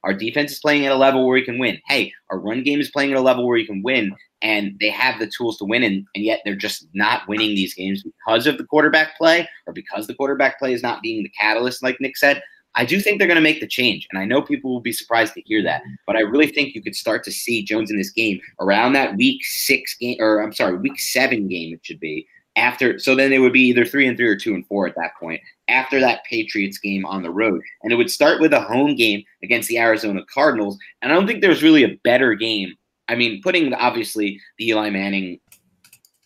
[0.03, 1.79] our defense is playing at a level where we can win.
[1.87, 4.89] Hey, our run game is playing at a level where you can win, and they
[4.89, 8.45] have the tools to win, and, and yet they're just not winning these games because
[8.45, 11.99] of the quarterback play or because the quarterback play is not being the catalyst, like
[11.99, 12.41] Nick said.
[12.75, 14.05] I do think they're going to make the change.
[14.11, 15.81] And I know people will be surprised to hear that.
[16.05, 19.15] But I really think you could start to see Jones in this game around that
[19.15, 22.27] week six game, or I'm sorry, week seven game, it should be.
[22.57, 24.95] After, so then it would be either three and three or two and four at
[24.95, 27.61] that point after that Patriots game on the road.
[27.83, 30.77] And it would start with a home game against the Arizona Cardinals.
[31.01, 32.75] And I don't think there's really a better game
[33.07, 35.39] I mean, putting obviously the Eli Manning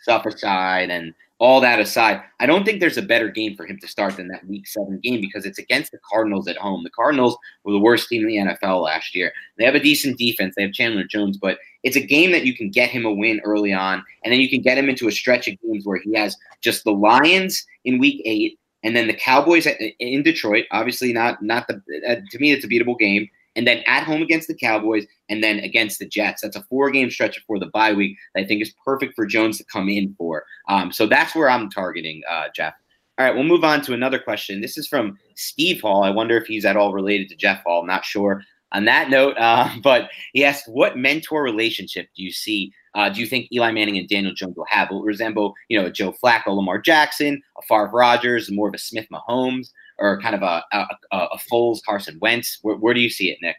[0.01, 3.80] stuff aside and all that aside, I don't think there's a better game for him
[3.80, 6.84] to start than that week seven game because it's against the Cardinals at home.
[6.84, 9.32] The Cardinals were the worst team in the NFL last year.
[9.57, 10.55] They have a decent defense.
[10.55, 13.41] They have Chandler Jones, but it's a game that you can get him a win
[13.43, 16.17] early on, and then you can get him into a stretch of games where he
[16.17, 19.67] has just the Lions in week eight, and then the Cowboys
[19.99, 20.65] in Detroit.
[20.71, 24.21] Obviously, not not the uh, to me it's a beatable game and then at home
[24.21, 26.41] against the Cowboys, and then against the Jets.
[26.41, 29.25] That's a four game stretch before the bye week that I think is perfect for
[29.25, 30.45] Jones to come in for.
[30.67, 32.73] Um, so that's where I'm targeting, uh, Jeff.
[33.17, 34.61] All right, we'll move on to another question.
[34.61, 36.03] This is from Steve Hall.
[36.03, 37.82] I wonder if he's at all related to Jeff Hall.
[37.82, 38.41] I'm not sure
[38.72, 42.72] on that note, uh, but he asked, What mentor relationship do you see?
[42.95, 44.89] Uh, do you think Eli Manning and Daniel Jones will have?
[44.89, 49.07] Will resemble, you know, Joe Flacco, Lamar Jackson, a Favre Rodgers, more of a Smith
[49.13, 49.67] Mahomes?
[49.99, 52.59] or kind of a a, a Foles Carson Wentz?
[52.61, 53.57] Where, where do you see it, Nick?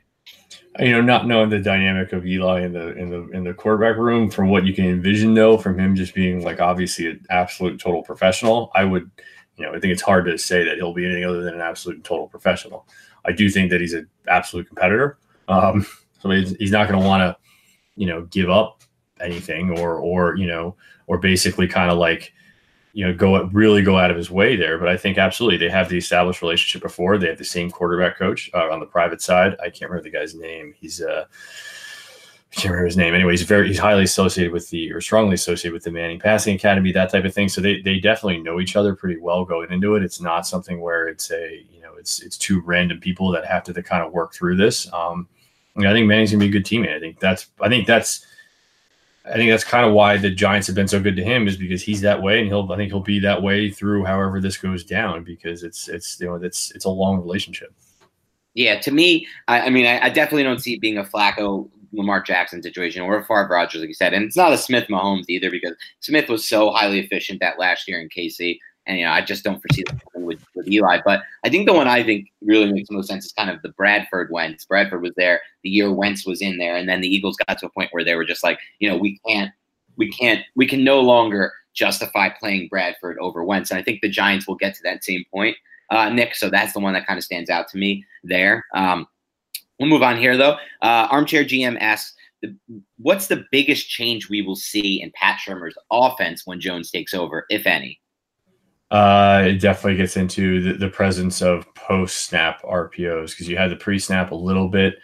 [0.79, 3.97] You know, not knowing the dynamic of Eli in the in the in the quarterback
[3.97, 7.79] room, from what you can envision, though, from him just being like obviously an absolute
[7.79, 9.11] total professional, I would,
[9.57, 11.61] you know, I think it's hard to say that he'll be anything other than an
[11.61, 12.87] absolute total professional.
[13.25, 15.19] I do think that he's an absolute competitor,
[15.49, 15.87] um,
[16.21, 17.37] so he's, he's not going to want to,
[17.97, 18.83] you know, give up
[19.21, 20.75] anything or or you know
[21.07, 22.33] or basically kind of like
[22.93, 24.79] you know, go really go out of his way there.
[24.79, 27.19] But I think absolutely they have the established relationship before.
[27.19, 29.57] They have the same quarterback coach uh, on the private side.
[29.61, 30.75] I can't remember the guy's name.
[30.77, 33.15] He's uh, I can't remember his name.
[33.15, 36.57] Anyway, he's very he's highly associated with the or strongly associated with the Manning Passing
[36.57, 37.49] Academy, that type of thing.
[37.49, 40.03] So they they definitely know each other pretty well going into it.
[40.03, 43.73] It's not something where it's a you it's it's two random people that have to,
[43.73, 44.93] to kind of work through this.
[44.93, 45.29] Um,
[45.77, 46.97] I think Manning's gonna be a good teammate.
[46.97, 48.27] I think that's I think that's
[49.25, 51.57] I think that's kind of why the Giants have been so good to him is
[51.57, 54.57] because he's that way, and he'll I think he'll be that way through however this
[54.57, 57.73] goes down because it's it's you know it's it's a long relationship.
[58.55, 61.71] Yeah, to me, I, I mean, I, I, definitely don't see it being a Flacco
[61.93, 64.89] Lamar Jackson situation or a Favre Rodgers, like you said, and it's not a Smith
[64.89, 68.59] Mahomes either because Smith was so highly efficient that last year in KC.
[68.91, 70.99] And you know, I just don't foresee that with, with Eli.
[71.05, 73.69] But I think the one I think really makes most sense is kind of the
[73.69, 74.65] Bradford Wentz.
[74.65, 77.67] Bradford was there the year Wentz was in there, and then the Eagles got to
[77.67, 79.53] a point where they were just like, you know, we can't,
[79.97, 83.71] we can't, we can no longer justify playing Bradford over Wentz.
[83.71, 85.57] And I think the Giants will get to that same point,
[85.91, 86.35] uh, Nick.
[86.35, 88.65] So that's the one that kind of stands out to me there.
[88.75, 89.07] Um,
[89.79, 90.57] we'll move on here though.
[90.83, 92.17] Uh, Armchair GM asks.
[92.97, 97.45] What's the biggest change we will see in Pat Shurmur's offense when Jones takes over,
[97.51, 98.01] if any?
[98.91, 103.71] Uh, it definitely gets into the, the presence of post snap RPOs because you had
[103.71, 104.97] the pre snap a little bit,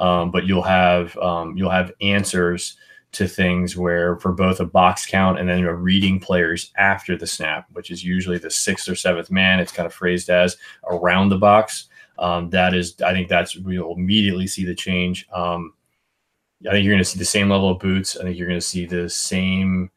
[0.00, 2.76] um, but you'll have um, you'll have answers
[3.12, 7.26] to things where for both a box count and then you're reading players after the
[7.26, 9.60] snap, which is usually the sixth or seventh man.
[9.60, 10.56] It's kind of phrased as
[10.90, 11.88] around the box.
[12.18, 15.26] Um, that is, I think that's we'll immediately see the change.
[15.32, 15.74] Um,
[16.66, 18.16] I think you're going to see the same level of boots.
[18.16, 19.90] I think you're going to see the same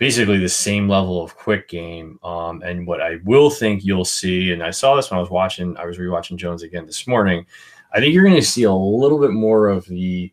[0.00, 2.18] basically the same level of quick game.
[2.22, 5.30] Um, and what I will think you'll see, and I saw this when I was
[5.30, 7.44] watching, I was rewatching Jones again this morning.
[7.92, 10.32] I think you're going to see a little bit more of the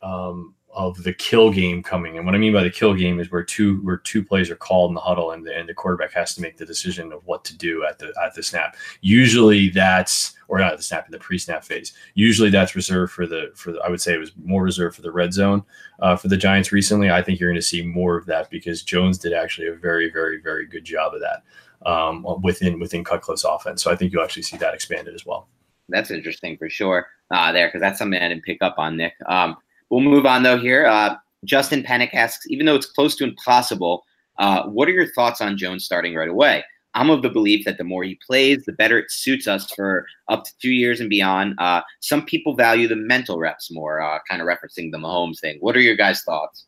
[0.00, 2.16] um, of the kill game coming.
[2.16, 4.56] And what I mean by the kill game is where two where two plays are
[4.56, 7.24] called in the huddle, and the, and the quarterback has to make the decision of
[7.24, 8.76] what to do at the at the snap.
[9.00, 11.94] Usually that's or not at the snap in the pre-snap phase.
[12.14, 15.02] Usually that's reserved for the for the, I would say it was more reserved for
[15.02, 15.62] the red zone
[16.00, 17.10] uh, for the Giants recently.
[17.10, 20.10] I think you're going to see more of that because Jones did actually a very
[20.10, 21.44] very very good job of that
[21.88, 23.82] um, within within Cutcliffe's offense.
[23.82, 25.48] So I think you'll actually see that expanded as well.
[25.88, 29.14] That's interesting for sure uh, there because that's something I didn't pick up on, Nick.
[29.26, 29.56] Um,
[29.90, 30.86] We'll move on though here.
[30.86, 34.02] Uh, Justin Panic asks, even though it's close to impossible,
[34.38, 36.64] uh, what are your thoughts on Jones starting right away?
[36.94, 40.06] I'm of the belief that the more he plays, the better it suits us for
[40.28, 41.54] up to two years and beyond.
[41.58, 45.56] Uh, some people value the mental reps more, uh, kind of referencing the Mahomes thing.
[45.60, 46.66] What are your guys' thoughts?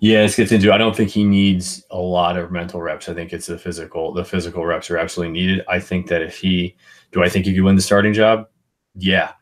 [0.00, 0.72] Yeah, this gets into.
[0.72, 3.08] I don't think he needs a lot of mental reps.
[3.08, 4.12] I think it's the physical.
[4.12, 5.64] The physical reps are absolutely needed.
[5.68, 6.76] I think that if he,
[7.12, 8.48] do I think he could win the starting job?
[8.94, 9.32] Yeah,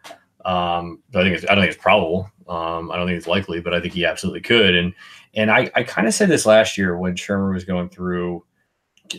[0.45, 2.31] um, I think it's, I don't think it's probable.
[2.49, 4.75] Um, I don't think it's likely, but I think he absolutely could.
[4.75, 4.95] And
[5.35, 8.45] and I, I kind of said this last year when Shurmur was going through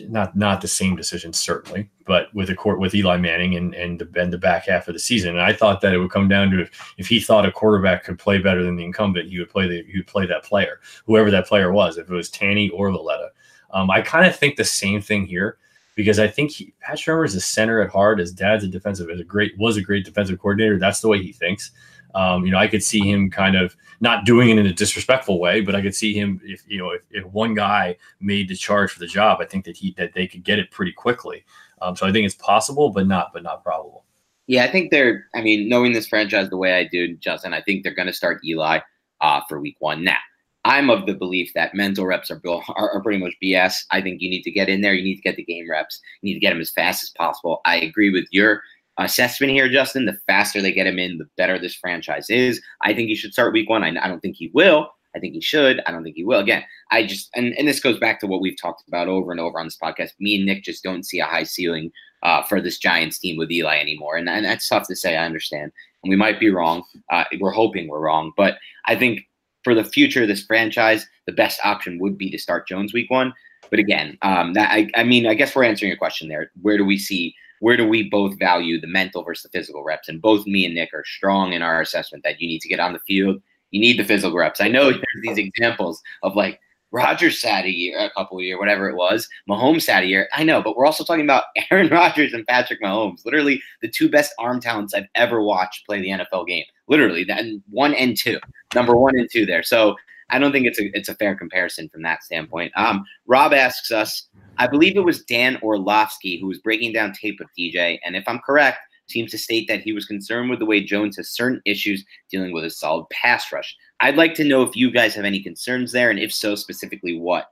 [0.08, 3.98] not not the same decision certainly, but with a court with Eli Manning and and
[3.98, 5.30] the, and the back half of the season.
[5.30, 8.04] And I thought that it would come down to if, if he thought a quarterback
[8.04, 10.80] could play better than the incumbent, he would play the he would play that player,
[11.06, 13.30] whoever that player was, if it was Tanney or Lauletta.
[13.70, 15.58] Um, I kind of think the same thing here
[15.94, 18.18] because I think he, Pat Shurmur is a center at heart.
[18.18, 20.78] His dad's a defensive, is a great was a great defensive coordinator.
[20.78, 21.70] That's the way he thinks.
[22.14, 25.40] Um, you know, I could see him kind of not doing it in a disrespectful
[25.40, 28.56] way, but I could see him if you know if, if one guy made the
[28.56, 31.44] charge for the job, I think that he that they could get it pretty quickly.
[31.80, 34.04] Um, so I think it's possible, but not but not probable.
[34.46, 35.26] Yeah, I think they're.
[35.34, 38.12] I mean, knowing this franchise the way I do, Justin, I think they're going to
[38.12, 38.80] start Eli.
[39.22, 40.04] uh, for week one.
[40.04, 40.18] Now,
[40.64, 43.74] I'm of the belief that mental reps are, are, are pretty much BS.
[43.90, 44.94] I think you need to get in there.
[44.94, 46.00] You need to get the game reps.
[46.20, 47.60] You need to get them as fast as possible.
[47.64, 48.62] I agree with your
[48.98, 50.06] assessment here, Justin.
[50.06, 52.60] The faster they get him in, the better this franchise is.
[52.82, 53.82] I think he should start week one.
[53.82, 54.90] I, I don't think he will.
[55.14, 55.80] I think he should.
[55.86, 56.40] I don't think he will.
[56.40, 59.40] Again, I just and, and this goes back to what we've talked about over and
[59.40, 60.10] over on this podcast.
[60.20, 61.90] Me and Nick just don't see a high ceiling
[62.22, 65.16] uh, for this Giants team with Eli anymore, and, and that's tough to say.
[65.16, 66.82] I understand, and we might be wrong.
[67.10, 68.56] Uh, we're hoping we're wrong, but
[68.86, 69.26] I think
[69.64, 73.10] for the future of this franchise, the best option would be to start Jones week
[73.10, 73.32] one.
[73.70, 76.50] But again, um, that I, I mean, I guess we're answering a question there.
[76.60, 77.34] Where do we see?
[77.60, 80.08] Where do we both value the mental versus the physical reps?
[80.08, 82.80] And both me and Nick are strong in our assessment that you need to get
[82.80, 83.40] on the field
[83.72, 84.60] you need the physical reps.
[84.60, 86.60] I know there's these examples of like
[86.92, 89.28] Rodgers sat a year, a couple year, whatever it was.
[89.48, 90.28] Mahomes sat a year.
[90.32, 94.08] I know, but we're also talking about Aaron Rodgers and Patrick Mahomes, literally the two
[94.08, 96.64] best arm talents I've ever watched play the NFL game.
[96.88, 98.38] Literally, that one and two,
[98.74, 99.62] number one and two there.
[99.62, 99.96] So
[100.30, 102.72] I don't think it's a it's a fair comparison from that standpoint.
[102.76, 104.28] Um, Rob asks us,
[104.58, 108.24] I believe it was Dan Orlovsky who was breaking down tape of DJ, and if
[108.26, 108.78] I'm correct,
[109.12, 112.52] seems to state that he was concerned with the way Jones has certain issues dealing
[112.52, 113.76] with a solid pass rush.
[114.00, 117.18] I'd like to know if you guys have any concerns there, and if so, specifically
[117.18, 117.46] what.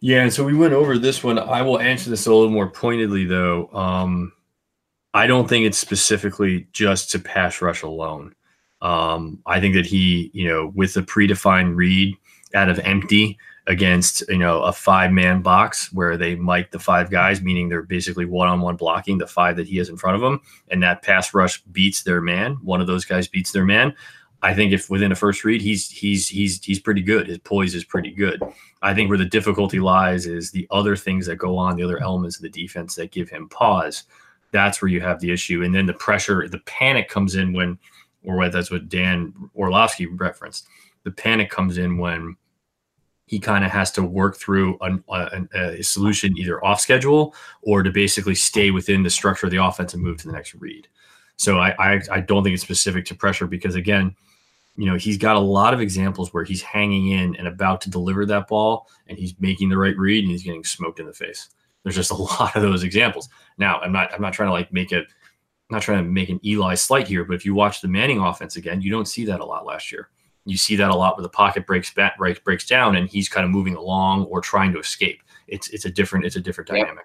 [0.00, 1.38] Yeah, and so we went over this one.
[1.38, 3.70] I will answer this a little more pointedly, though.
[3.72, 4.32] Um,
[5.14, 8.34] I don't think it's specifically just to pass rush alone.
[8.82, 12.14] Um, I think that he, you know, with the predefined read
[12.54, 17.10] out of empty, against you know a five man box where they mic the five
[17.10, 20.16] guys, meaning they're basically one on one blocking the five that he has in front
[20.16, 22.54] of him, and that pass rush beats their man.
[22.62, 23.94] One of those guys beats their man.
[24.42, 27.28] I think if within a first read, he's he's he's he's pretty good.
[27.28, 28.42] His poise is pretty good.
[28.82, 32.02] I think where the difficulty lies is the other things that go on, the other
[32.02, 34.04] elements of the defense that give him pause.
[34.50, 37.78] That's where you have the issue, and then the pressure, the panic comes in when,
[38.22, 40.68] or that's what Dan Orlovsky referenced.
[41.04, 42.36] The panic comes in when
[43.26, 47.34] he kind of has to work through a, uh, a, a, solution either off schedule
[47.62, 50.54] or to basically stay within the structure of the offense and move to the next
[50.54, 50.86] read.
[51.36, 54.14] So I, I, I don't think it's specific to pressure because again,
[54.76, 57.90] you know, he's got a lot of examples where he's hanging in and about to
[57.90, 61.12] deliver that ball and he's making the right read and he's getting smoked in the
[61.12, 61.48] face.
[61.82, 63.28] There's just a lot of those examples.
[63.56, 65.06] Now, I'm not I'm not trying to like make it
[65.70, 68.18] I'm not trying to make an Eli slight here, but if you watch the Manning
[68.18, 70.10] offense again, you don't see that a lot last year
[70.44, 73.28] you see that a lot where the pocket breaks back, breaks breaks down, and he's
[73.28, 75.22] kind of moving along or trying to escape.
[75.48, 77.04] It's it's a different it's a different dynamic.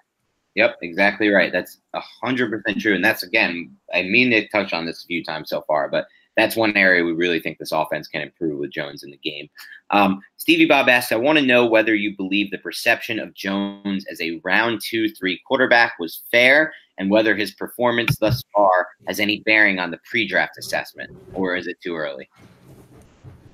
[0.54, 1.52] Yep, yep exactly right.
[1.52, 5.24] That's hundred percent true, and that's again, I mean to touch on this a few
[5.24, 8.72] times so far, but that's one area we really think this offense can improve with
[8.72, 9.48] Jones in the game.
[9.90, 14.06] Um, Stevie Bob asks, I want to know whether you believe the perception of Jones
[14.10, 19.20] as a round two, three quarterback was fair and whether his performance thus far has
[19.20, 22.28] any bearing on the pre draft assessment, or is it too early?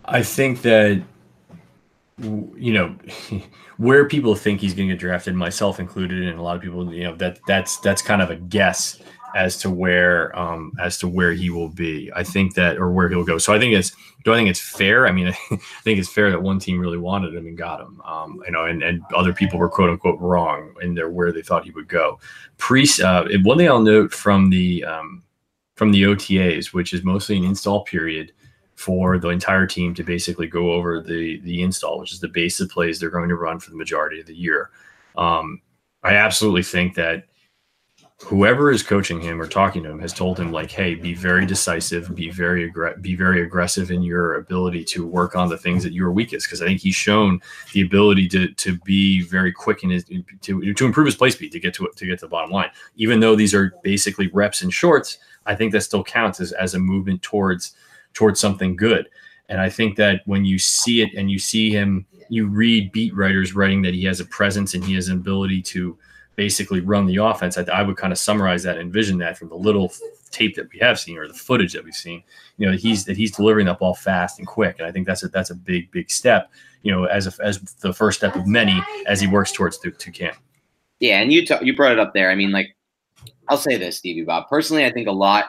[0.08, 1.02] I think that
[2.18, 2.96] you know
[3.76, 6.92] where people think he's going to get drafted, myself included, and a lot of people,
[6.92, 9.00] you know, that that's that's kind of a guess
[9.34, 12.10] as to where um, as to where he will be.
[12.14, 13.38] I think that or where he'll go.
[13.38, 13.92] So I think it's
[14.24, 15.06] do I think it's fair?
[15.06, 18.00] I mean, I think it's fair that one team really wanted him and got him.
[18.02, 21.42] Um, you know, and, and other people were quote unquote wrong in their where they
[21.42, 22.18] thought he would go.
[22.56, 25.22] Pre uh, one thing I'll note from the um,
[25.74, 28.32] from the OTAs, which is mostly an install period
[28.76, 32.60] for the entire team to basically go over the the install, which is the base
[32.60, 34.70] of plays they're going to run for the majority of the year.
[35.16, 35.60] Um,
[36.02, 37.24] I absolutely think that
[38.22, 41.46] whoever is coaching him or talking to him has told him like, "Hey, be very
[41.46, 45.82] decisive, be very aggr- be very aggressive in your ability to work on the things
[45.82, 47.40] that you're weakest." Because I think he's shown
[47.72, 50.04] the ability to to be very quick in his
[50.42, 52.70] to to improve his play speed to get to to get to the bottom line.
[52.96, 56.74] Even though these are basically reps and shorts, I think that still counts as as
[56.74, 57.74] a movement towards
[58.16, 59.08] towards something good.
[59.48, 63.14] And I think that when you see it and you see him, you read beat
[63.14, 65.96] writers writing that he has a presence and he has an ability to
[66.34, 67.56] basically run the offense.
[67.56, 69.92] I, I would kind of summarize that, envision that from the little
[70.30, 72.22] tape that we have seen or the footage that we've seen.
[72.58, 75.22] You know, he's that he's delivering that ball fast and quick, and I think that's
[75.22, 76.50] a that's a big big step.
[76.82, 79.90] You know, as a, as the first step of many as he works towards to,
[79.90, 80.36] to camp.
[81.00, 82.30] Yeah, and you t- you brought it up there.
[82.30, 82.76] I mean, like
[83.48, 84.48] I'll say this, Stevie Bob.
[84.48, 85.46] Personally, I think a lot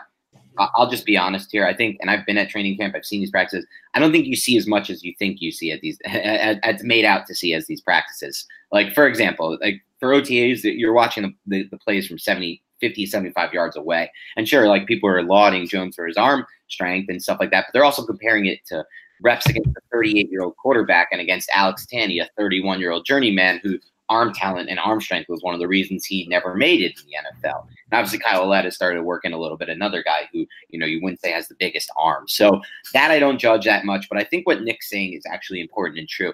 [0.57, 1.65] I'll just be honest here.
[1.65, 3.65] I think, and I've been at training camp, I've seen these practices.
[3.93, 6.83] I don't think you see as much as you think you see at these, as
[6.83, 8.45] made out to see as these practices.
[8.71, 13.05] Like, for example, like for OTAs, you're watching the, the, the plays from 70, 50,
[13.05, 14.11] 75 yards away.
[14.35, 17.65] And sure, like people are lauding Jones for his arm strength and stuff like that,
[17.67, 18.85] but they're also comparing it to
[19.21, 23.05] reps against a 38 year old quarterback and against Alex Tanney, a 31 year old
[23.05, 23.79] journeyman who
[24.09, 27.05] arm talent and arm strength was one of the reasons he never made it in
[27.07, 27.67] the NFL.
[27.91, 29.69] And obviously, Kyle Lauletta started working a little bit.
[29.69, 32.25] Another guy who, you know, you wouldn't say has the biggest arm.
[32.27, 32.61] So
[32.93, 34.07] that I don't judge that much.
[34.09, 36.33] But I think what Nick's saying is actually important and true.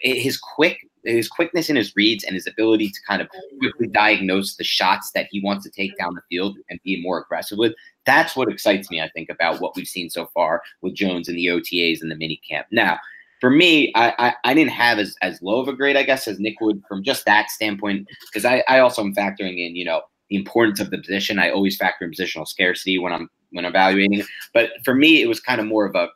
[0.00, 3.28] His quick, his quickness in his reads and his ability to kind of
[3.60, 7.20] quickly diagnose the shots that he wants to take down the field and be more
[7.20, 7.74] aggressive with.
[8.04, 11.36] That's what excites me, I think, about what we've seen so far with Jones and
[11.36, 12.66] the OTAs and the mini camp.
[12.72, 12.98] Now,
[13.40, 16.26] for me, I, I, I, didn't have as, as low of a grade, I guess,
[16.26, 19.84] as Nick would from just that standpoint, because I, I also am factoring in, you
[19.84, 21.38] know, the importance of the position.
[21.38, 24.24] I always factor in positional scarcity when I'm when evaluating.
[24.52, 26.08] But for me, it was kind of more of a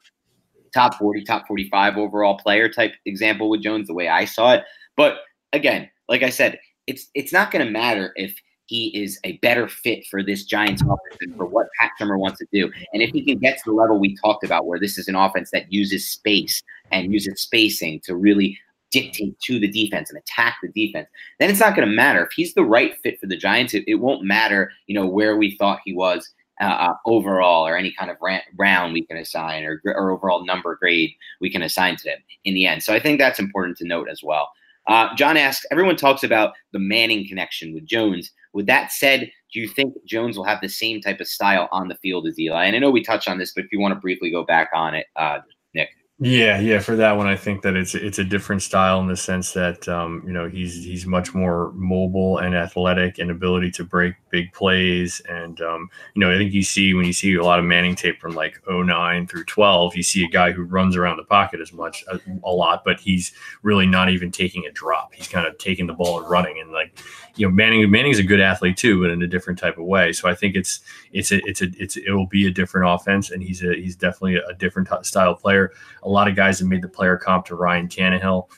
[0.74, 4.64] top 40, top 45 overall player type example with Jones, the way I saw it.
[4.96, 5.18] But
[5.52, 8.34] again, like I said, it's it's not going to matter if
[8.72, 12.38] he is a better fit for this Giants offense and for what Pat Shurmur wants
[12.38, 12.72] to do.
[12.94, 15.14] And if he can get to the level we talked about, where this is an
[15.14, 18.58] offense that uses space and uses spacing to really
[18.90, 21.06] dictate to the defense and attack the defense,
[21.38, 22.24] then it's not going to matter.
[22.24, 25.36] If he's the right fit for the Giants, it, it won't matter, you know, where
[25.36, 28.16] we thought he was uh, uh overall or any kind of
[28.56, 31.10] round we can assign or, or overall number grade
[31.42, 32.82] we can assign to them in the end.
[32.82, 34.48] So I think that's important to note as well.
[34.88, 38.30] Uh, John asks, everyone talks about the Manning connection with Jones.
[38.52, 41.88] With that said, do you think Jones will have the same type of style on
[41.88, 42.64] the field as Eli?
[42.64, 44.70] And I know we touched on this, but if you want to briefly go back
[44.74, 45.40] on it, uh,
[45.74, 45.90] Nick.
[46.18, 46.78] Yeah, yeah.
[46.78, 49.88] For that one, I think that it's it's a different style in the sense that
[49.88, 54.52] um, you know he's he's much more mobile and athletic and ability to break big
[54.52, 55.20] plays.
[55.28, 57.96] And um, you know, I think you see when you see a lot of Manning
[57.96, 61.60] tape from like 09 through 12, you see a guy who runs around the pocket
[61.60, 65.12] as much a, a lot, but he's really not even taking a drop.
[65.14, 66.60] He's kind of taking the ball and running.
[66.60, 66.98] And like
[67.36, 70.12] you know, Manning Manning's a good athlete too, but in a different type of way.
[70.12, 70.80] So I think it's
[71.12, 73.96] it's a it's a it's it will be a different offense, and he's a he's
[73.96, 75.72] definitely a different style player.
[76.02, 78.48] A lot of guys have made the player comp to Ryan Tannehill.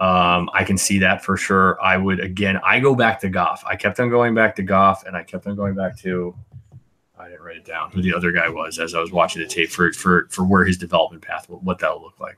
[0.00, 1.80] Um, I can see that for sure.
[1.82, 2.58] I would again.
[2.64, 3.64] I go back to Goff.
[3.66, 6.34] I kept on going back to Goff, and I kept on going back to.
[7.18, 7.92] I didn't write it down.
[7.92, 10.64] Who the other guy was as I was watching the tape for for for where
[10.64, 12.36] his development path, what that'll look like.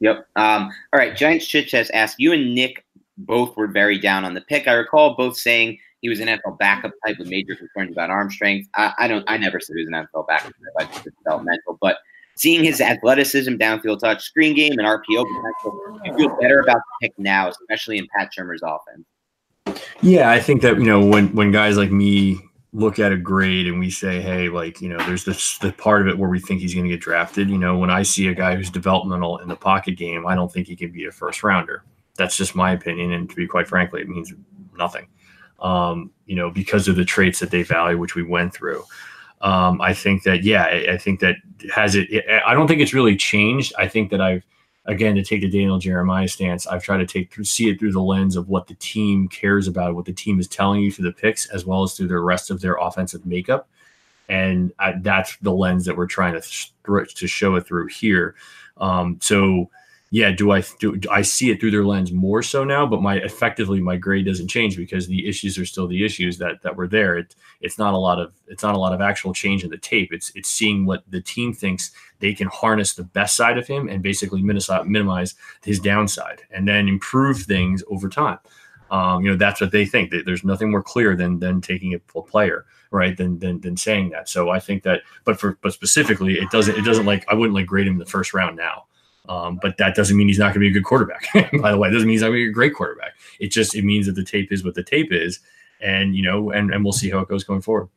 [0.00, 0.26] Yep.
[0.36, 1.14] Um, all right.
[1.14, 2.84] Giants Chit has asked you and Nick
[3.26, 4.68] both were very down on the pick.
[4.68, 8.30] I recall both saying he was an NFL backup type with major concerns about arm
[8.30, 8.68] strength.
[8.74, 9.24] I, I don't.
[9.28, 10.52] I never said he was an NFL backup.
[10.78, 11.98] I just developmental, but
[12.36, 17.08] seeing his athleticism, downfield touch, screen game, and RPO potential, you feel better about the
[17.08, 19.80] pick now, especially in Pat Shurmur's offense.
[20.00, 22.38] Yeah, I think that you know when when guys like me
[22.72, 26.00] look at a grade and we say, hey, like you know, there's this the part
[26.00, 27.50] of it where we think he's going to get drafted.
[27.50, 30.50] You know, when I see a guy who's developmental in the pocket game, I don't
[30.50, 31.84] think he can be a first rounder
[32.20, 33.12] that's just my opinion.
[33.12, 34.32] And to be quite frankly, it means
[34.78, 35.08] nothing.
[35.58, 38.82] Um, you know, because of the traits that they value, which we went through.
[39.42, 41.36] Um, I think that, yeah, I, I think that
[41.74, 42.08] has it,
[42.46, 43.72] I don't think it's really changed.
[43.78, 44.44] I think that I've,
[44.86, 47.92] again, to take the Daniel Jeremiah stance, I've tried to take through, see it through
[47.92, 51.08] the lens of what the team cares about, what the team is telling you through
[51.10, 53.68] the picks, as well as through the rest of their offensive makeup.
[54.28, 58.34] And I, that's the lens that we're trying to, stretch to show it through here.
[58.76, 59.70] Um, so,
[60.12, 62.84] yeah, do I do, do, I see it through their lens more so now?
[62.84, 66.62] But my effectively my grade doesn't change because the issues are still the issues that
[66.62, 67.16] that were there.
[67.16, 69.78] It, it's not a lot of it's not a lot of actual change in the
[69.78, 70.12] tape.
[70.12, 73.88] It's it's seeing what the team thinks they can harness the best side of him
[73.88, 78.38] and basically minimize his downside and then improve things over time.
[78.90, 80.10] Um, you know that's what they think.
[80.10, 84.28] There's nothing more clear than than taking a player right than, than than saying that.
[84.28, 87.54] So I think that, but for but specifically, it doesn't it doesn't like I wouldn't
[87.54, 88.86] like grade him the first round now.
[89.30, 91.24] Um, but that doesn't mean he's not going to be a good quarterback.
[91.62, 93.12] By the way, it doesn't mean he's not going to be a great quarterback.
[93.38, 95.38] It just it means that the tape is what the tape is,
[95.80, 97.88] and you know, and and we'll see how it goes going forward.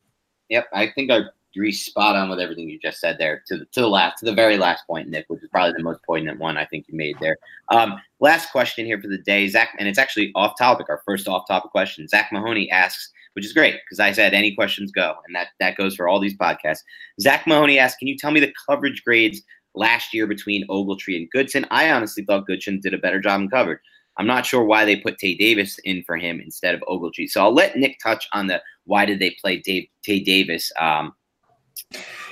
[0.50, 1.22] Yep, I think I
[1.56, 3.44] agree spot on with everything you just said there.
[3.48, 5.82] To the, to the last, to the very last point, Nick, which is probably the
[5.82, 7.38] most poignant one I think you made there.
[7.70, 10.88] Um, last question here for the day, Zach, and it's actually off topic.
[10.88, 12.08] Our first off topic question.
[12.08, 15.78] Zach Mahoney asks, which is great because I said any questions go, and that that
[15.78, 16.82] goes for all these podcasts.
[17.20, 19.42] Zach Mahoney asks, can you tell me the coverage grades
[19.76, 21.66] last year between Ogletree and Goodson.
[21.72, 23.80] I honestly thought Goodson did a better job in covered.
[24.18, 27.30] I'm not sure why they put Tae Davis in for him instead of Ogletree.
[27.30, 31.14] So I'll let Nick touch on the why did they play Dave, Tae Davis um,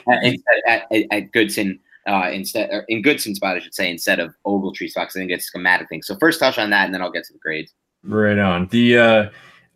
[0.08, 0.36] at,
[0.68, 4.90] at, at, Goodson uh, instead or in Goodson's spot, I should say, instead of Ogletree
[4.90, 5.08] spot.
[5.10, 6.02] I think it's a schematic thing.
[6.04, 7.74] So first touch on that, and then I'll get to the grades.
[8.04, 8.98] Right on the.
[8.98, 9.30] Uh,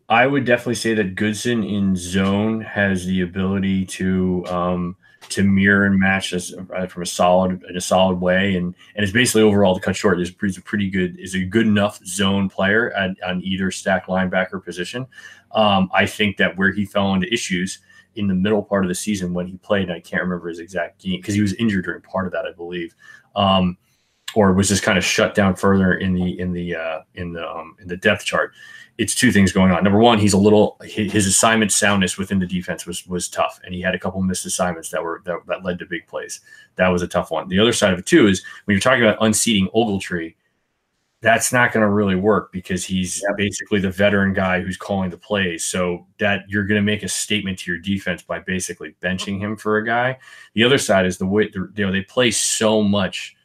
[0.08, 4.96] I would definitely say that Goodson in zone has the ability to um,
[5.30, 9.04] to mirror and match us uh, from a solid in a solid way, and and
[9.04, 10.20] it's basically overall to cut short.
[10.20, 14.64] Is a pretty good is a good enough zone player at, on either stack linebacker
[14.64, 15.06] position.
[15.52, 17.80] Um, I think that where he fell into issues
[18.16, 21.02] in the middle part of the season when he played, I can't remember his exact
[21.02, 22.96] game because he was injured during part of that, I believe.
[23.36, 23.78] Um,
[24.36, 27.50] or was just kind of shut down further in the in the uh, in the
[27.50, 28.54] um, in the depth chart.
[28.98, 29.84] It's two things going on.
[29.84, 33.74] Number one, he's a little his assignment soundness within the defense was was tough, and
[33.74, 36.42] he had a couple missed assignments that were that, that led to big plays.
[36.76, 37.48] That was a tough one.
[37.50, 40.36] The other side of it too is when you're talking about unseating Ogletree
[41.26, 43.36] that's not going to really work because he's yep.
[43.36, 45.64] basically the veteran guy who's calling the plays.
[45.64, 49.58] So that you're going to make a statement to your defense by basically benching him
[49.58, 50.20] for a guy.
[50.54, 53.36] The other side is the way you know they play so much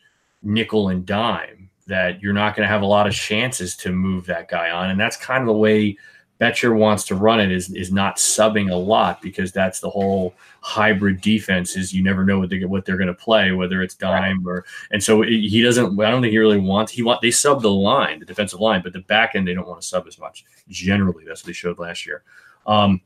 [0.42, 4.26] nickel and dime that you're not going to have a lot of chances to move
[4.26, 5.96] that guy on, and that's kind of the way
[6.40, 10.34] Bettcher wants to run it is is not subbing a lot because that's the whole
[10.62, 13.94] hybrid defense is you never know what they what they're going to play whether it's
[13.94, 17.30] dime or and so he doesn't I don't think he really wants he want they
[17.30, 20.06] sub the line the defensive line but the back end they don't want to sub
[20.06, 21.24] as much generally.
[21.26, 22.22] That's what they showed last year.
[22.66, 23.02] Um,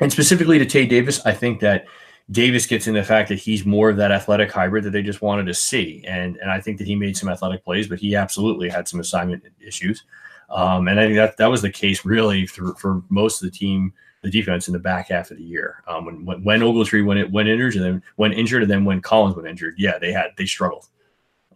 [0.00, 1.86] and specifically to Tae Davis I think that
[2.30, 5.22] Davis gets in the fact that he's more of that athletic hybrid that they just
[5.22, 8.14] wanted to see and and I think that he made some athletic plays but he
[8.14, 10.04] absolutely had some assignment issues.
[10.50, 13.56] Um, and I think that that was the case really for, for most of the
[13.56, 13.92] team,
[14.22, 15.82] the defense in the back half of the year.
[15.86, 18.84] Um, when, when, when Ogletree when it went injured and then when injured and then
[18.84, 20.86] when Collins went injured, yeah, they had they struggled.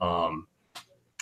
[0.00, 0.46] Um,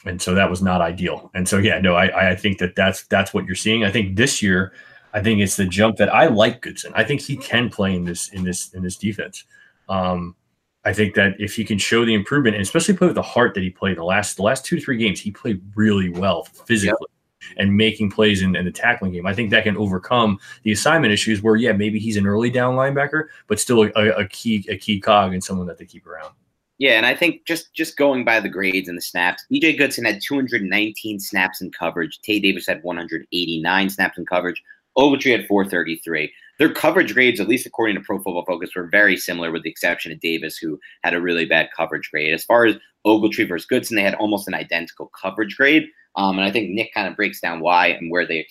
[0.04, 1.30] and so that was not ideal.
[1.34, 3.84] And so yeah, no, I I think that that's that's what you're seeing.
[3.84, 4.72] I think this year,
[5.12, 6.92] I think it's the jump that I like Goodson.
[6.94, 9.44] I think he can play in this in this in this defense.
[9.88, 10.36] Um,
[10.84, 13.54] I think that if he can show the improvement, and especially play with the heart
[13.54, 16.96] that he played the last the last two three games, he played really well physically.
[17.00, 17.16] Yep
[17.56, 19.26] and making plays in, in, the tackling game.
[19.26, 22.76] I think that can overcome the assignment issues where, yeah, maybe he's an early down
[22.76, 26.34] linebacker, but still a, a key a key cog and someone that they keep around.
[26.78, 30.04] Yeah, and I think just just going by the grades and the snaps, BJ Goodson
[30.04, 32.20] had 219 snaps in coverage.
[32.22, 34.62] Tae Davis had 189 snaps in coverage.
[35.00, 36.30] Ogletree had 433.
[36.58, 39.70] Their coverage grades, at least according to Pro Football Focus, were very similar, with the
[39.70, 42.34] exception of Davis, who had a really bad coverage grade.
[42.34, 45.86] As far as Ogletree versus Goodson, they had almost an identical coverage grade.
[46.16, 48.46] Um, and I think Nick kind of breaks down why and where they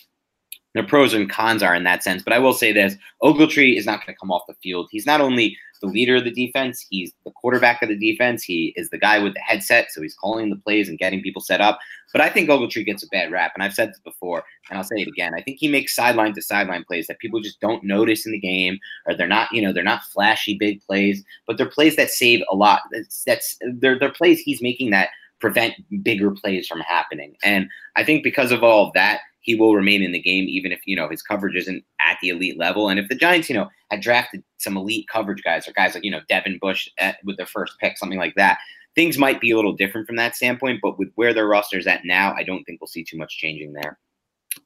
[0.74, 2.22] their pros and cons are in that sense.
[2.22, 4.88] But I will say this Ogletree is not going to come off the field.
[4.90, 8.42] He's not only the leader of the defense, he's the quarterback of the defense.
[8.42, 11.40] He is the guy with the headset, so he's calling the plays and getting people
[11.40, 11.78] set up.
[12.12, 13.52] But I think Ogletree gets a bad rap.
[13.54, 15.32] And I've said this before, and I'll say it again.
[15.34, 18.38] I think he makes sideline to sideline plays that people just don't notice in the
[18.38, 22.10] game, or they're not, you know, they're not flashy big plays, but they're plays that
[22.10, 22.82] save a lot.
[22.92, 25.08] That's, that's they're, they're plays he's making that
[25.40, 27.34] prevent bigger plays from happening.
[27.42, 30.72] And I think because of all of that, he will remain in the game, even
[30.72, 32.88] if, you know, his coverage isn't at the elite level.
[32.88, 36.04] And if the Giants, you know, had drafted some elite coverage guys or guys like,
[36.04, 38.58] you know, Devin Bush at, with their first pick, something like that,
[38.94, 40.80] things might be a little different from that standpoint.
[40.82, 43.72] But with where their roster's at now, I don't think we'll see too much changing
[43.72, 43.98] there.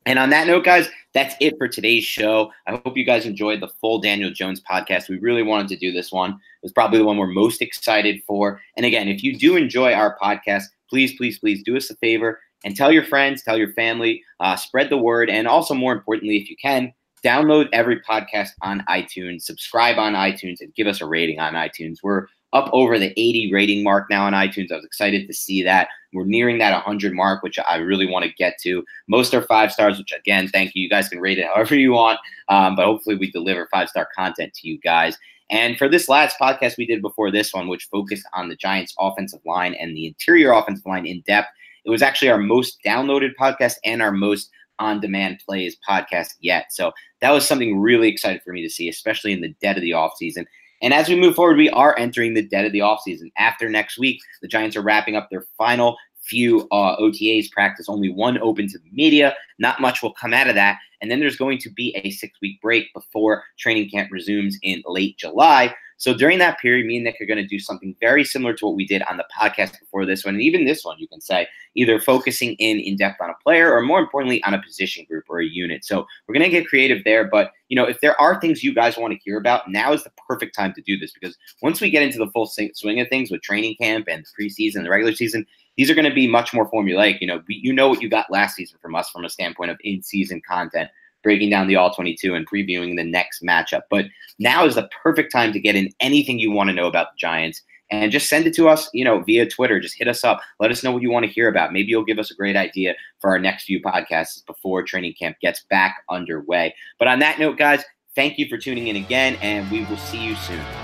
[0.06, 2.50] And on that note, guys, that's it for today's show.
[2.66, 5.08] I hope you guys enjoyed the full Daniel Jones podcast.
[5.08, 6.30] We really wanted to do this one.
[6.30, 8.60] It was probably the one we're most excited for.
[8.76, 12.40] And again, if you do enjoy our podcast, please, please, please do us a favor
[12.64, 15.30] and tell your friends, tell your family, uh, spread the word.
[15.30, 16.92] And also, more importantly, if you can,
[17.24, 21.98] download every podcast on iTunes, subscribe on iTunes, and give us a rating on iTunes.
[22.02, 24.70] We're up over the 80 rating mark now on iTunes.
[24.70, 25.88] I was excited to see that.
[26.12, 28.84] We're nearing that 100 mark, which I really want to get to.
[29.08, 30.82] Most are five stars, which again, thank you.
[30.82, 34.08] You guys can rate it however you want, um, but hopefully we deliver five star
[34.16, 35.18] content to you guys.
[35.50, 38.94] And for this last podcast we did before this one, which focused on the Giants'
[38.98, 41.48] offensive line and the interior offensive line in depth,
[41.84, 46.66] it was actually our most downloaded podcast and our most on demand plays podcast yet.
[46.70, 49.82] So that was something really excited for me to see, especially in the dead of
[49.82, 50.46] the offseason.
[50.82, 53.30] And as we move forward, we are entering the dead of the offseason.
[53.38, 58.10] After next week, the Giants are wrapping up their final few uh, OTAs practice, only
[58.10, 59.34] one open to the media.
[59.58, 60.78] Not much will come out of that.
[61.00, 64.82] And then there's going to be a six week break before training camp resumes in
[64.86, 65.74] late July.
[65.96, 68.66] So during that period, me and Nick are going to do something very similar to
[68.66, 70.34] what we did on the podcast before this one.
[70.34, 73.72] And even this one, you can say either focusing in in depth on a player
[73.72, 75.84] or more importantly on a position group or a unit.
[75.84, 77.24] So we're going to get creative there.
[77.24, 80.04] But, you know, if there are things you guys want to hear about, now is
[80.04, 83.08] the perfect time to do this because once we get into the full swing of
[83.08, 85.46] things with training camp and the preseason, the regular season,
[85.76, 87.20] these are going to be much more formulaic.
[87.20, 89.78] You know, you know what you got last season from us from a standpoint of
[89.82, 90.90] in season content
[91.24, 93.82] breaking down the all 22 and previewing the next matchup.
[93.90, 94.06] But
[94.38, 97.18] now is the perfect time to get in anything you want to know about the
[97.18, 99.80] Giants and just send it to us, you know, via Twitter.
[99.80, 100.40] Just hit us up.
[100.60, 101.72] Let us know what you want to hear about.
[101.72, 105.36] Maybe you'll give us a great idea for our next few podcasts before training camp
[105.40, 106.74] gets back underway.
[106.98, 107.82] But on that note, guys,
[108.14, 110.83] thank you for tuning in again, and we will see you soon.